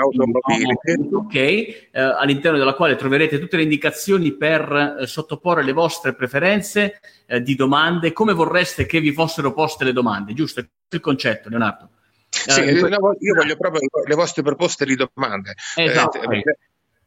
ok, 1.14 1.34
eh, 1.36 1.88
all'interno 1.94 2.58
della 2.58 2.74
quale 2.74 2.98
troverete 2.98 3.40
tutte 3.40 3.56
le 3.56 3.64
indicazioni 3.64 4.34
per 4.34 4.98
eh, 5.00 5.08
sottoporre 5.08 5.64
le 5.64 5.72
vostre 5.72 6.14
preferenze 6.14 7.00
eh, 7.26 7.42
di 7.42 7.56
domande, 7.56 8.12
come 8.12 8.34
vorreste 8.34 8.86
che 8.86 9.00
vi 9.00 9.14
fossero 9.14 9.54
poste 9.54 9.86
le 9.86 9.94
domande, 9.94 10.34
giusto? 10.34 10.60
Il 10.90 11.00
concetto, 11.00 11.48
Leonardo. 11.48 11.92
Sì, 12.28 12.60
eh, 12.62 12.74
io 12.74 12.90
voglio 13.36 13.56
proprio 13.56 13.82
le 14.06 14.16
vostre 14.16 14.44
proposte 14.44 14.84
di 14.84 14.96
domande. 14.96 15.54
Esatto. 15.76 16.20
Eh, 16.20 16.44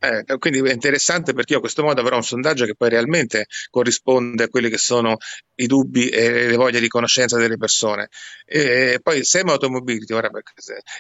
eh, 0.03 0.25
quindi 0.38 0.59
è 0.59 0.73
interessante 0.73 1.33
perché 1.33 1.53
io 1.53 1.59
a 1.59 1.61
questo 1.62 1.85
modo 1.85 2.01
avrò 2.01 2.17
un 2.17 2.25
sondaggio 2.25 2.65
che 2.65 2.75
poi 2.75 2.88
realmente 2.88 3.47
corrisponde 3.71 4.45
a 4.45 4.49
quelli 4.49 4.69
che 4.69 4.79
sono 4.79 5.17
i 5.55 5.67
dubbi 5.67 6.09
e 6.09 6.49
le 6.49 6.57
voglie 6.57 6.81
di 6.81 6.88
conoscenza 6.88 7.38
delle 7.38 7.57
persone. 7.57 8.09
E 8.45 8.99
poi 9.01 9.23
SEM 9.23 9.51
Automobility 9.51 10.12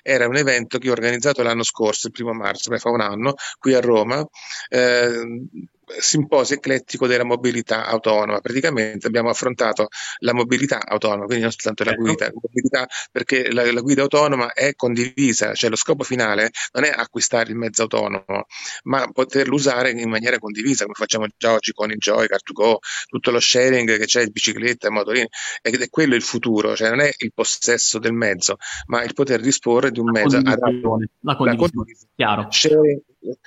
era 0.02 0.28
un 0.28 0.36
evento 0.36 0.78
che 0.78 0.88
ho 0.88 0.92
organizzato 0.92 1.42
l'anno 1.42 1.64
scorso, 1.64 2.06
il 2.06 2.12
primo 2.12 2.32
marzo, 2.32 2.70
beh, 2.70 2.78
fa 2.78 2.90
un 2.90 3.00
anno, 3.00 3.34
qui 3.58 3.74
a 3.74 3.80
Roma. 3.80 4.24
Eh, 4.68 5.48
simposio 5.98 6.56
eclettico 6.56 7.06
della 7.06 7.24
mobilità 7.24 7.86
autonoma. 7.86 8.40
Praticamente 8.40 9.06
abbiamo 9.06 9.30
affrontato 9.30 9.88
la 10.18 10.32
mobilità 10.32 10.84
autonoma, 10.84 11.24
quindi 11.24 11.42
non 11.42 11.50
soltanto 11.50 11.84
la 11.84 11.90
certo. 11.90 12.04
guida, 12.04 12.24
la 12.26 12.32
mobilità, 12.34 12.88
perché 13.10 13.52
la, 13.52 13.70
la, 13.72 13.80
guida 13.80 14.02
autonoma 14.02 14.52
è 14.52 14.74
condivisa, 14.74 15.54
cioè 15.54 15.70
lo 15.70 15.76
scopo 15.76 16.04
finale 16.04 16.50
non 16.72 16.84
è 16.84 16.92
acquistare 16.94 17.50
il 17.50 17.56
mezzo 17.56 17.82
autonomo, 17.82 18.46
ma 18.84 19.06
poterlo 19.12 19.54
usare 19.54 19.90
in 19.90 20.08
maniera 20.08 20.38
condivisa, 20.38 20.84
come 20.84 20.96
facciamo 20.96 21.26
già 21.36 21.52
oggi 21.52 21.72
con 21.72 21.90
il 21.90 21.98
Joy, 21.98 22.26
Car2Go, 22.26 22.76
tutto 23.08 23.30
lo 23.30 23.40
sharing 23.40 23.98
che 23.98 24.06
c'è, 24.06 24.26
bicicletta, 24.26 24.90
motorini, 24.90 25.28
ed 25.60 25.80
è 25.80 25.88
quello 25.88 26.14
il 26.14 26.22
futuro, 26.22 26.74
cioè 26.74 26.88
non 26.90 27.00
è 27.00 27.10
il 27.18 27.32
possesso 27.34 27.98
del 27.98 28.12
mezzo, 28.12 28.56
ma 28.86 29.02
il 29.02 29.14
poter 29.14 29.40
disporre 29.40 29.90
di 29.90 30.00
un 30.00 30.06
la 30.06 30.12
mezzo 30.12 30.40
condivisione, 30.42 31.08
la 31.20 31.36
condivisione, 31.36 32.10
chiaro. 32.14 32.46
Sharing, 32.50 33.02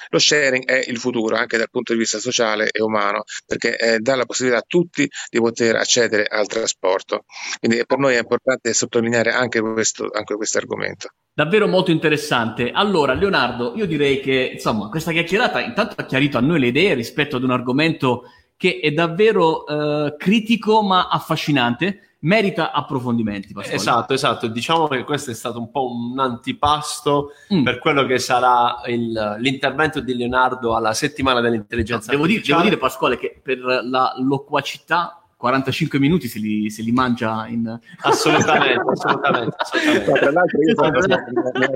lo 0.10 0.20
sharing 0.20 0.66
è 0.66 0.86
il 0.88 0.98
futuro 0.98 1.36
anche 1.36 1.58
dal 1.58 1.70
punto 1.70 1.94
di 1.94 2.00
vista 2.00 2.20
sociale 2.20 2.35
e 2.44 2.82
umano 2.82 3.24
perché 3.46 3.78
eh, 3.78 4.00
dà 4.00 4.16
la 4.16 4.26
possibilità 4.26 4.62
a 4.62 4.66
tutti 4.68 5.08
di 5.30 5.40
poter 5.40 5.76
accedere 5.76 6.26
al 6.26 6.48
trasporto. 6.48 7.26
Quindi 7.60 7.84
per 7.86 7.98
noi 7.98 8.16
è 8.16 8.20
importante 8.20 8.74
sottolineare 8.74 9.32
anche 9.32 9.62
questo, 9.62 10.10
anche 10.12 10.36
questo 10.36 10.58
argomento. 10.58 11.10
Davvero 11.34 11.68
molto 11.68 11.92
interessante. 11.92 12.72
Allora, 12.72 13.14
Leonardo, 13.14 13.74
io 13.76 13.86
direi 13.86 14.22
che 14.22 14.52
insomma 14.54 14.90
questa 14.90 15.12
chiacchierata 15.12 15.60
intanto 15.62 15.96
ha 15.98 16.06
chiarito 16.06 16.38
a 16.38 16.42
noi 16.42 16.60
le 16.60 16.68
idee 16.68 16.94
rispetto 16.94 17.36
ad 17.36 17.44
un 17.44 17.52
argomento 17.52 18.24
che 18.58 18.80
è 18.82 18.92
davvero 18.92 19.68
eh, 19.68 20.16
critico 20.18 20.82
ma 20.82 21.10
affascinante 21.10 22.15
merita 22.26 22.72
approfondimenti. 22.72 23.54
Pasquale. 23.54 23.78
Esatto, 23.78 24.14
esatto. 24.14 24.48
Diciamo 24.48 24.88
che 24.88 25.04
questo 25.04 25.32
è 25.32 25.34
stato 25.34 25.60
un 25.60 25.72
po' 25.72 25.92
un 25.92 26.20
antipasto 26.20 27.32
mm. 27.54 27.64
per 27.64 27.80
quello 27.80 28.06
che 28.06 28.20
sarà 28.20 28.82
il, 28.88 29.38
l'intervento 29.40 30.00
di 30.00 30.16
Leonardo 30.16 30.76
alla 30.76 30.94
settimana 30.94 31.40
dell'intelligenza 31.40 32.12
devo, 32.12 32.26
dire, 32.26 32.42
devo 32.42 32.62
dire, 32.62 32.78
Pasquale, 32.78 33.18
che 33.18 33.40
per 33.42 33.60
la 33.60 34.14
loquacità 34.18 35.25
45 35.38 36.00
minuti 36.00 36.28
se 36.28 36.40
li, 36.40 36.70
se 36.70 36.82
li 36.82 36.92
mangia 36.92 37.46
in... 37.48 37.68
Assolutamente, 38.02 38.82
assolutamente. 38.90 39.56
assolutamente. 39.58 40.12
tra 40.12 40.32
l'altro 40.32 40.62
io 40.62 40.76
sono, 40.76 41.02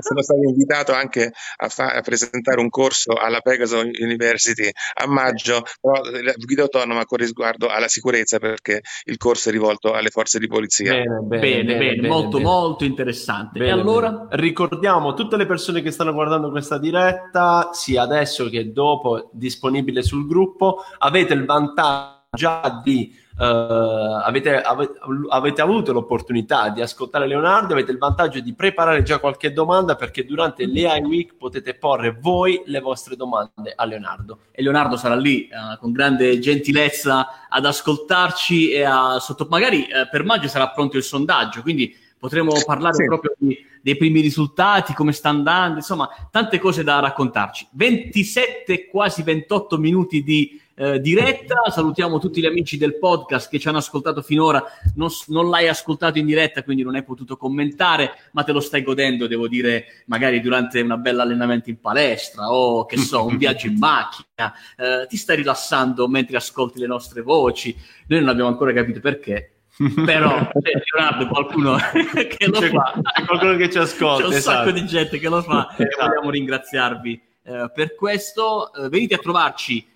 sono, 0.00 0.22
stato 0.22 0.40
invitato 0.42 0.92
anche 0.94 1.32
a, 1.56 1.68
fa, 1.68 1.92
a, 1.92 2.00
presentare 2.00 2.60
un 2.60 2.70
corso 2.70 3.12
alla 3.12 3.40
Pegaso 3.40 3.80
University 3.80 4.70
a 4.94 5.06
maggio, 5.06 5.62
però 5.80 6.00
la 6.22 6.32
guida 6.36 6.62
autonoma 6.62 7.04
con 7.04 7.18
riguardo 7.18 7.68
alla 7.68 7.88
sicurezza 7.88 8.38
perché 8.38 8.80
il 9.04 9.18
corso 9.18 9.50
è 9.50 9.52
rivolto 9.52 9.92
alle 9.92 10.10
forze 10.10 10.38
di 10.38 10.46
polizia. 10.46 10.92
Bene, 10.92 11.20
bene, 11.20 11.40
bene, 11.40 11.64
bene, 11.64 11.94
bene 11.96 12.08
molto 12.08 12.40
molto 12.40 12.84
interessante. 12.84 13.58
e 13.58 13.70
allora? 13.70 14.26
Ricordiamo 14.30 15.12
tutte 15.12 15.36
le 15.36 15.46
persone 15.46 15.82
che 15.82 15.90
stanno 15.90 16.12
guardando 16.12 16.50
questa 16.50 16.78
diretta, 16.78 17.70
sia 17.72 18.02
adesso 18.02 18.48
che 18.48 18.72
dopo, 18.72 19.28
disponibile 19.32 20.02
sul 20.02 20.26
gruppo, 20.26 20.84
avete 20.98 21.34
il 21.34 21.44
vantaggio 21.44 22.18
già 22.32 22.80
di 22.82 23.12
Uh, 23.40 24.20
avete, 24.22 24.60
avete, 24.60 24.98
avete, 25.30 25.62
avuto 25.62 25.94
l'opportunità 25.94 26.68
di 26.68 26.82
ascoltare 26.82 27.26
Leonardo, 27.26 27.72
avete 27.72 27.90
il 27.90 27.96
vantaggio 27.96 28.38
di 28.40 28.52
preparare 28.52 29.02
già 29.02 29.18
qualche 29.18 29.54
domanda 29.54 29.96
perché 29.96 30.26
durante 30.26 30.66
l'AI 30.66 31.00
Week 31.00 31.36
potete 31.38 31.72
porre 31.72 32.18
voi 32.20 32.60
le 32.66 32.80
vostre 32.80 33.16
domande 33.16 33.72
a 33.74 33.86
Leonardo. 33.86 34.40
E 34.50 34.62
Leonardo 34.62 34.98
sarà 34.98 35.14
lì 35.14 35.48
uh, 35.50 35.78
con 35.78 35.90
grande 35.90 36.38
gentilezza 36.38 37.48
ad 37.48 37.64
ascoltarci 37.64 38.72
e 38.72 38.84
a 38.84 39.18
sotto... 39.20 39.46
magari 39.48 39.88
uh, 39.90 40.06
per 40.10 40.22
maggio 40.22 40.46
sarà 40.46 40.68
pronto 40.68 40.98
il 40.98 41.02
sondaggio, 41.02 41.62
quindi 41.62 41.96
potremo 42.20 42.52
parlare 42.64 42.94
sì. 42.94 43.04
proprio 43.06 43.34
di, 43.38 43.58
dei 43.82 43.96
primi 43.96 44.20
risultati, 44.20 44.92
come 44.92 45.12
sta 45.12 45.30
andando, 45.30 45.78
insomma, 45.78 46.08
tante 46.30 46.58
cose 46.58 46.84
da 46.84 47.00
raccontarci. 47.00 47.68
27, 47.72 48.86
quasi 48.86 49.22
28 49.22 49.78
minuti 49.78 50.22
di 50.22 50.60
eh, 50.74 51.00
diretta. 51.00 51.62
Salutiamo 51.70 52.18
tutti 52.18 52.40
gli 52.40 52.46
amici 52.46 52.76
del 52.76 52.98
podcast 52.98 53.50
che 53.50 53.58
ci 53.58 53.68
hanno 53.68 53.78
ascoltato 53.78 54.20
finora. 54.20 54.62
Non, 54.96 55.08
non, 55.28 55.48
l'hai 55.48 55.68
ascoltato 55.68 56.18
in 56.18 56.26
diretta, 56.26 56.62
quindi 56.62 56.82
non 56.82 56.94
hai 56.94 57.04
potuto 57.04 57.36
commentare, 57.38 58.12
ma 58.32 58.44
te 58.44 58.52
lo 58.52 58.60
stai 58.60 58.82
godendo, 58.82 59.26
devo 59.26 59.48
dire, 59.48 60.04
magari 60.06 60.40
durante 60.40 60.80
una 60.82 60.98
bella 60.98 61.22
allenamento 61.22 61.70
in 61.70 61.80
palestra 61.80 62.50
o 62.52 62.84
che 62.84 62.98
so, 62.98 63.24
un 63.24 63.36
viaggio 63.38 63.66
in 63.66 63.78
macchina. 63.78 64.52
Eh, 64.76 65.06
ti 65.06 65.16
stai 65.16 65.36
rilassando 65.36 66.06
mentre 66.06 66.36
ascolti 66.36 66.78
le 66.78 66.86
nostre 66.86 67.22
voci. 67.22 67.74
Noi 68.08 68.20
non 68.20 68.28
abbiamo 68.28 68.50
ancora 68.50 68.72
capito 68.72 69.00
perché. 69.00 69.59
Però 70.04 70.50
c'è 70.60 70.72
Leonardo 70.92 71.26
qualcuno 71.26 71.76
che 72.12 72.46
lo 72.46 72.60
c'è, 72.60 72.68
fa 72.68 73.00
c'è 73.14 73.24
qualcuno 73.24 73.56
che 73.56 73.70
ci 73.70 73.78
ascolta 73.78 74.22
c'è 74.22 74.28
un 74.28 74.34
esatto. 74.34 74.56
sacco 74.56 74.70
di 74.72 74.86
gente 74.86 75.18
che 75.18 75.28
lo 75.28 75.42
fa 75.42 75.68
esatto. 75.70 75.82
e 75.82 76.06
vogliamo 76.06 76.30
ringraziarvi 76.30 77.22
eh, 77.42 77.70
per 77.74 77.94
questo 77.94 78.72
eh, 78.74 78.88
venite 78.88 79.14
a 79.14 79.18
trovarci 79.18 79.86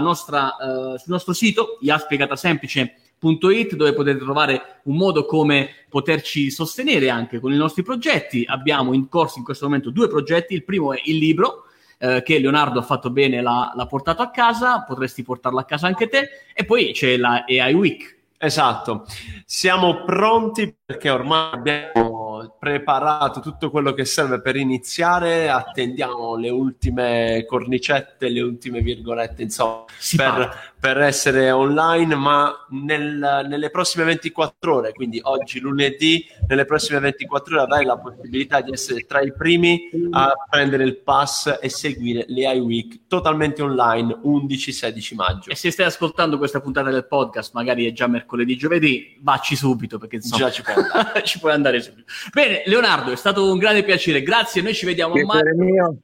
nostra, 0.00 0.56
uh, 0.58 0.96
sul 0.96 1.12
nostro 1.12 1.32
sito 1.32 1.78
iaspiegatasemplice.it 1.80 3.74
dove 3.74 3.92
potete 3.92 4.18
trovare 4.18 4.80
un 4.84 4.96
modo 4.96 5.24
come 5.24 5.70
poterci 5.88 6.50
sostenere 6.50 7.08
anche 7.08 7.40
con 7.40 7.52
i 7.52 7.56
nostri 7.56 7.82
progetti. 7.82 8.44
Abbiamo 8.46 8.92
in 8.92 9.08
corso 9.08 9.38
in 9.38 9.44
questo 9.44 9.66
momento 9.66 9.90
due 9.90 10.08
progetti. 10.08 10.54
Il 10.54 10.64
primo 10.64 10.92
è 10.92 11.00
il 11.04 11.18
libro 11.18 11.64
eh, 11.98 12.22
che 12.24 12.38
Leonardo 12.38 12.80
ha 12.80 12.82
fatto 12.82 13.10
bene, 13.10 13.40
l'ha, 13.40 13.72
l'ha 13.74 13.86
portato 13.86 14.22
a 14.22 14.30
casa, 14.30 14.82
potresti 14.82 15.22
portarlo 15.22 15.58
a 15.60 15.64
casa 15.64 15.86
anche 15.86 16.08
te. 16.08 16.28
E 16.54 16.64
poi 16.64 16.92
c'è 16.92 17.16
la 17.16 17.44
AI 17.46 17.74
Week. 17.74 18.16
Esatto, 18.40 19.04
siamo 19.44 20.04
pronti 20.04 20.77
perché 20.88 21.10
ormai 21.10 21.52
abbiamo 21.52 22.56
preparato 22.58 23.40
tutto 23.40 23.70
quello 23.70 23.92
che 23.92 24.06
serve 24.06 24.40
per 24.40 24.56
iniziare, 24.56 25.50
attendiamo 25.50 26.34
le 26.36 26.48
ultime 26.48 27.44
cornicette, 27.46 28.30
le 28.30 28.40
ultime 28.40 28.80
virgolette, 28.80 29.42
insomma, 29.42 29.84
per 30.16 30.68
per 30.80 30.98
essere 31.00 31.50
online, 31.50 32.14
ma 32.14 32.54
nel, 32.70 33.46
nelle 33.48 33.70
prossime 33.70 34.04
24 34.04 34.74
ore, 34.74 34.92
quindi 34.92 35.18
oggi 35.24 35.58
lunedì, 35.58 36.24
nelle 36.46 36.64
prossime 36.64 37.00
24 37.00 37.54
ore 37.54 37.64
avrai 37.64 37.84
la 37.84 37.98
possibilità 37.98 38.60
di 38.60 38.72
essere 38.72 39.04
tra 39.04 39.20
i 39.20 39.32
primi 39.32 39.90
a 40.10 40.32
prendere 40.48 40.84
il 40.84 40.98
pass 40.98 41.58
e 41.60 41.68
seguire 41.68 42.24
le 42.28 42.52
iWeek 42.52 43.06
totalmente 43.08 43.60
online 43.60 44.20
11-16 44.24 45.14
maggio. 45.16 45.50
E 45.50 45.56
se 45.56 45.70
stai 45.72 45.86
ascoltando 45.86 46.38
questa 46.38 46.60
puntata 46.60 46.90
del 46.90 47.06
podcast, 47.06 47.54
magari 47.54 47.86
è 47.86 47.92
già 47.92 48.06
mercoledì, 48.06 48.56
giovedì, 48.56 49.18
vacci 49.20 49.56
subito 49.56 49.98
perché 49.98 50.16
insomma 50.16 50.44
Già 50.44 50.50
ci 50.52 50.62
puoi 50.62 50.77
andare. 50.78 51.22
ci 51.26 51.38
puoi 51.38 51.52
andare 51.52 51.80
subito. 51.80 52.10
Bene, 52.32 52.62
Leonardo, 52.66 53.12
è 53.12 53.16
stato 53.16 53.50
un 53.50 53.58
grande 53.58 53.84
piacere, 53.84 54.22
grazie, 54.22 54.62
noi 54.62 54.74
ci 54.74 54.86
vediamo 54.86 55.14
Piacere 55.14 55.54
mio. 55.54 55.98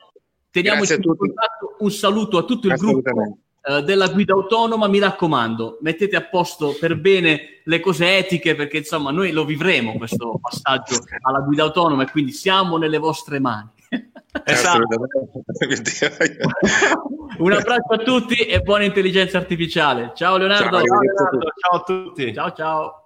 Teniamoci 0.51 0.95
in 0.95 1.01
tutti. 1.01 1.19
contatto. 1.19 1.77
Un 1.81 1.91
saluto 1.91 2.39
a 2.39 2.45
tutto 2.45 2.69
il 2.69 2.75
gruppo 2.75 3.39
eh, 3.67 3.83
della 3.83 4.09
guida 4.09 4.35
autonoma. 4.35 4.87
Mi 4.87 5.01
raccomando, 5.01 5.79
mettete 5.81 6.15
a 6.15 6.23
posto 6.23 6.77
per 6.79 6.97
bene 6.97 7.61
le 7.65 7.81
cose 7.81 8.19
etiche, 8.19 8.55
perché 8.55 8.79
insomma 8.79 9.11
noi 9.11 9.33
lo 9.33 9.45
vivremo 9.45 9.95
questo 9.95 10.39
passaggio 10.41 10.97
alla 11.23 11.41
guida 11.41 11.65
autonoma 11.65 12.05
e 12.05 12.11
quindi 12.11 12.31
siamo 12.31 12.77
nelle 12.77 12.99
vostre 12.99 13.41
mani. 13.41 13.69
Esatto. 14.43 14.89
Un 17.39 17.53
abbraccio 17.53 17.93
a 17.93 17.99
tutti 17.99 18.35
e 18.35 18.61
buona 18.63 18.83
intelligenza 18.83 19.39
artificiale. 19.39 20.11
Ciao 20.17 20.37
Leonardo. 20.37 20.79
Ciao, 20.79 20.85
Ciao, 20.85 21.01
Leonardo, 21.01 21.47
ciao 21.57 21.79
a 21.79 21.83
tutti. 21.83 22.35
ciao. 22.35 22.53
ciao. 22.53 22.99